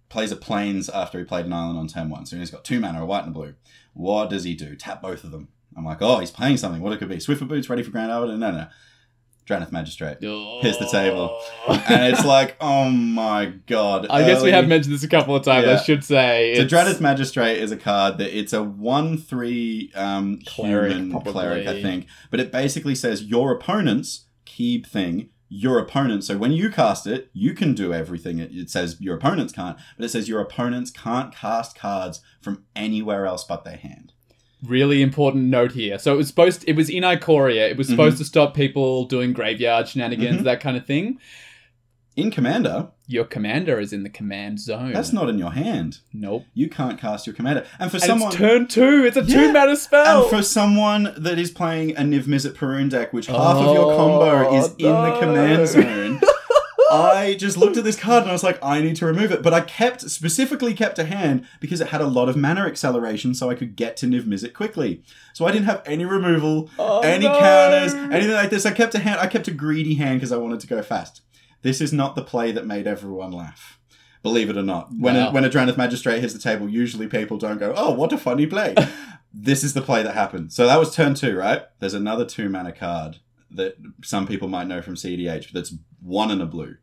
[0.09, 2.25] plays a Plains after he played an island on turn one.
[2.27, 3.55] So he's got two mana, a white and a blue.
[3.95, 4.75] What does he do?
[4.77, 5.49] Tap both of them.
[5.77, 6.81] I'm like, oh, he's playing something.
[6.83, 7.17] What it could be?
[7.17, 8.37] Swiftfoot Boots, ready for Grand Arbiter?
[8.39, 8.67] No, no.
[9.49, 10.19] Drannith Magistrate.
[10.21, 11.41] Here's the table.
[11.69, 14.07] And it's like, oh my god.
[14.11, 15.67] I guess we have mentioned this a couple of times.
[15.67, 16.55] I should say.
[16.57, 21.11] so it's- Drannith Magistrate is a card that it's a one three um Cleric, human
[21.11, 21.33] probably.
[21.33, 22.07] cleric, I think.
[22.31, 26.25] But it basically says your opponent's keep thing, your opponent.
[26.25, 28.39] So when you cast it, you can do everything.
[28.39, 32.65] It, it says your opponents can't, but it says your opponents can't cast cards from
[32.77, 34.13] anywhere else but their hand.
[34.67, 35.99] Really important note here.
[35.99, 37.71] So it was supposed it was in Ikoria.
[37.71, 38.23] It was supposed Mm-hmm.
[38.23, 40.45] to stop people doing graveyard shenanigans, Mhm.
[40.45, 41.19] that kind of thing.
[42.17, 44.93] In Commander, Your commander is in the command zone.
[44.93, 45.99] that's not in your hand.
[46.13, 46.43] Nope.
[46.53, 47.65] You can't cast your commander.
[47.79, 49.05] And for And someone it's turn two.
[49.07, 49.35] It's a Yeah.
[49.47, 50.23] two mana spell.
[50.23, 53.93] And for someone that is playing a Niv Mizzet Parun deck, which half of your
[53.93, 56.21] Oh, combo is in the command zone,
[56.91, 59.43] I just looked at this card and I was like, I need to remove it.
[59.43, 63.35] But I kept, specifically kept a hand because it had a lot of mana acceleration
[63.35, 65.03] so I could get to Niv Mizzet quickly.
[65.35, 67.39] So I didn't have any removal, Oh, any no.
[67.39, 68.65] counters, anything like this.
[68.67, 71.23] I kept a hand, I kept a greedy hand because I wanted to go fast.
[71.63, 73.79] This is not the play that made everyone laugh.
[74.23, 74.89] Believe it or not.
[74.99, 75.29] When, Wow.
[75.29, 78.19] a, when a Drannith Magistrate hits the table, usually people don't go, oh, what a
[78.19, 78.75] funny play.
[79.33, 80.53] this is the play that happened.
[80.53, 81.63] So that was turn two, right?
[81.81, 83.19] There's another two mana card.
[83.51, 86.77] that some people might know from CDH, but that's one and a blue.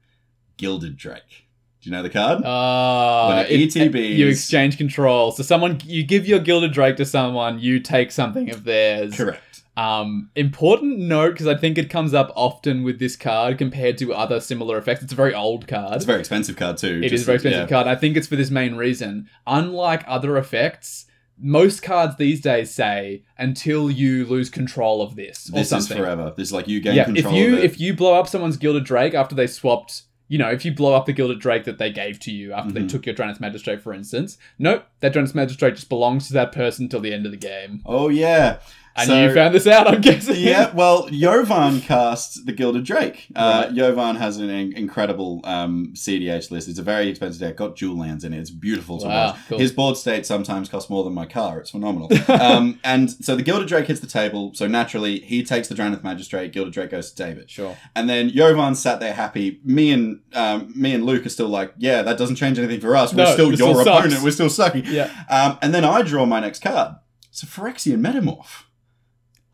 [0.58, 1.46] Gilded Drake.
[1.82, 2.44] Do you know the card?
[2.44, 5.32] Uh, When it ETBs you exchange control.
[5.32, 9.16] So someone you give your gilded drake to someone, you take something of theirs.
[9.16, 9.62] Correct.
[9.78, 14.14] Um, important note because I think it comes up often with this card compared to
[14.14, 15.04] other similar effects.
[15.04, 15.96] It's a very old card.
[15.96, 17.02] It's a very expensive card too.
[17.04, 17.76] It is just- a very expensive yeah.
[17.76, 17.86] card.
[17.88, 19.30] I think it's for this main reason.
[19.46, 21.06] Unlike other effects,
[21.38, 26.34] most cards these days say until you lose control of this or This is forever.
[26.36, 27.66] This is like you gain yeah, if control you of it.
[27.66, 30.94] if you blow up someone's gilded drake after they swapped, you know, if you blow
[30.94, 32.90] up the gilded drake that they gave to you after they Mhm.
[32.90, 36.88] took your Drannith Magistrate, for instance, nope, that Drannith Magistrate just belongs to that person
[36.90, 37.82] till the end of the game.
[37.86, 38.58] oh yeah.
[38.98, 40.36] And So- you found this out, I'm guessing.
[40.38, 43.28] yeah, well, Jovan cast the Gilded Drake.
[43.36, 43.76] Uh, Right.
[43.76, 46.70] Jovan has an in- incredible um, CDH list.
[46.70, 47.58] It's a very expensive deck.
[47.58, 48.40] Got jewel lands in it.
[48.40, 49.38] It's beautiful to Wow, watch.
[49.50, 49.60] cool.
[49.60, 51.60] His board state sometimes costs more than my car.
[51.60, 52.10] It's phenomenal.
[52.30, 54.52] um, and so the Gilded Drake hits the table.
[54.54, 56.54] So naturally, he takes the Drannith Magistrate.
[56.54, 57.50] Gilded Drake goes to David.
[57.50, 57.76] Sure.
[57.98, 59.60] And then Jovan sat there happy.
[59.66, 62.96] Me and um, me and Luke are still like, yeah, that doesn't change anything for
[62.96, 63.14] us.
[63.14, 63.88] We're No, still your still sucks.
[63.90, 64.24] opponent.
[64.24, 64.86] We're still sucking.
[64.86, 65.10] Yeah.
[65.30, 66.96] Um, and then I draw my next card.
[67.30, 68.64] It's a Phyrexian Metamorph.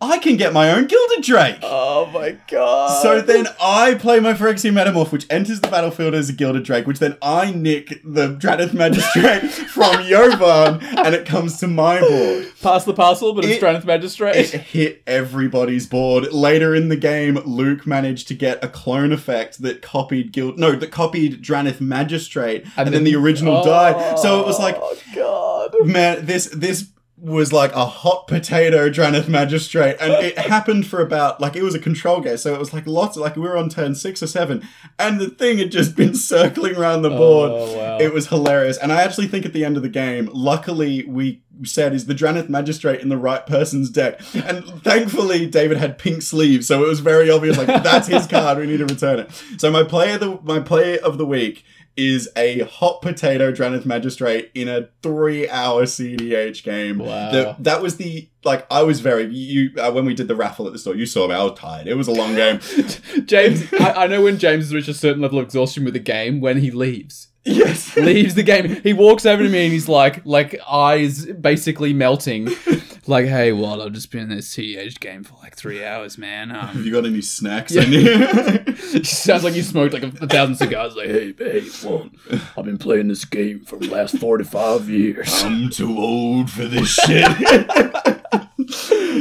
[0.03, 1.59] I can get my own Gilded Drake.
[1.61, 3.01] Oh my god.
[3.03, 6.87] So then I play my Phyrexian Metamorph, which enters the battlefield as a Gilded Drake,
[6.87, 12.47] which then I nick the Drannith Magistrate from Yovan, and it comes to my board.
[12.63, 14.35] pass the parcel, but it's It- Drannith Magistrate.
[14.35, 16.33] It hit everybody's board.
[16.33, 20.71] Later in the game, Luke managed to get a clone effect that copied Guild, no,
[20.71, 24.17] that copied Drannith Magistrate, and, then, the original died.
[24.17, 25.85] So it was like, Oh god.
[25.87, 26.87] man, this this
[27.21, 31.75] was like a hot potato Drannith Magistrate, and it happened for about like it was
[31.75, 34.23] a control game, so it was like lots of like we were on turn six
[34.23, 34.67] or seven,
[34.97, 37.51] and the thing had just been circling around the oh, board.
[37.53, 37.97] Oh wow.
[37.99, 41.43] It was hilarious, and I actually think at the end of the game, luckily we
[41.63, 46.23] said is the Drannith Magistrate in the right person's deck, and thankfully David had pink
[46.23, 48.57] sleeves, so it was very obvious like that's his card.
[48.57, 49.31] We need to return it.
[49.57, 51.63] So my play of the my play of the week
[51.97, 56.99] is a hot potato Drannith Magistrate in a three-hour CDH game.
[56.99, 57.31] Wow.
[57.31, 60.65] The- that was the like I was very you uh, when we did the raffle
[60.67, 60.95] at the store.
[60.95, 61.35] You saw me.
[61.35, 61.87] I was tired.
[61.87, 62.59] It was a long game.
[63.25, 65.99] James, I, I know when James has reached a certain level of exhaustion with the
[65.99, 67.27] game when he leaves.
[67.43, 67.95] yes.
[67.97, 68.81] Leaves the game.
[68.83, 72.47] He walks over to me and he's like, like eyes basically melting.
[73.11, 76.49] Like, hey, well, I've just been in this CEH game for like three hours, man.
[76.49, 77.75] Have Um, you got any snacks?
[77.75, 77.81] Yeah.
[77.85, 79.03] in you?
[79.03, 80.95] sounds like you smoked like a, a thousand cigars.
[80.95, 82.09] Like, hey, babe, well,
[82.57, 85.43] I've been playing this game for the last 45 years.
[85.43, 87.27] I'm too old for this shit.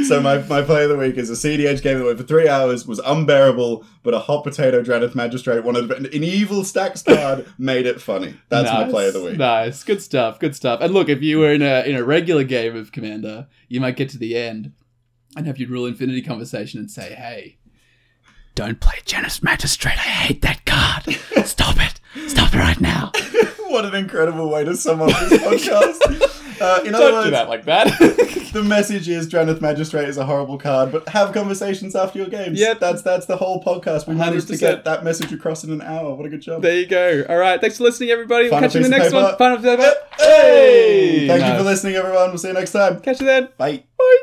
[0.05, 2.47] So my, my play of the week is a CDH game that went for three
[2.47, 7.03] hours, was unbearable, but a hot potato Drannith Magistrate, one of the, an evil stax
[7.05, 8.35] card, made it funny.
[8.49, 9.37] That's my play of the week.
[9.37, 10.79] Nice, good stuff, good stuff.
[10.81, 13.95] And look, if you were in a in a regular game of Commander, you might
[13.95, 14.73] get to the end
[15.35, 17.57] and have your Rule Infinity conversation and say, "Hey,
[18.55, 19.97] don't play Janus Magistrate.
[19.97, 21.05] I hate that card.
[21.47, 21.99] Stop it.
[22.29, 23.11] Stop it right now.
[23.67, 26.30] what an incredible way to sum up this podcast.
[26.61, 27.87] Uh, in other Don't words, do that like that."
[28.53, 32.59] the message is Drannith Magistrate is a horrible card, but have conversations after your games.
[32.59, 32.79] Yep.
[32.79, 34.07] that's that's the whole podcast.
[34.07, 34.59] We managed to 100%.
[34.59, 36.13] get that message across in an hour.
[36.15, 36.61] What a good job.
[36.61, 37.25] there you go.
[37.27, 38.49] All right, thanks for listening, everybody.
[38.49, 39.35] We'll catch you in the next one.
[39.37, 39.93] Final piece of paper.
[40.19, 41.27] Hey!
[41.27, 42.29] Thank you for listening, everyone.
[42.29, 42.99] We'll see you next time.
[42.99, 43.49] Catch you then.
[43.57, 43.83] Bye.
[43.97, 44.17] Bye.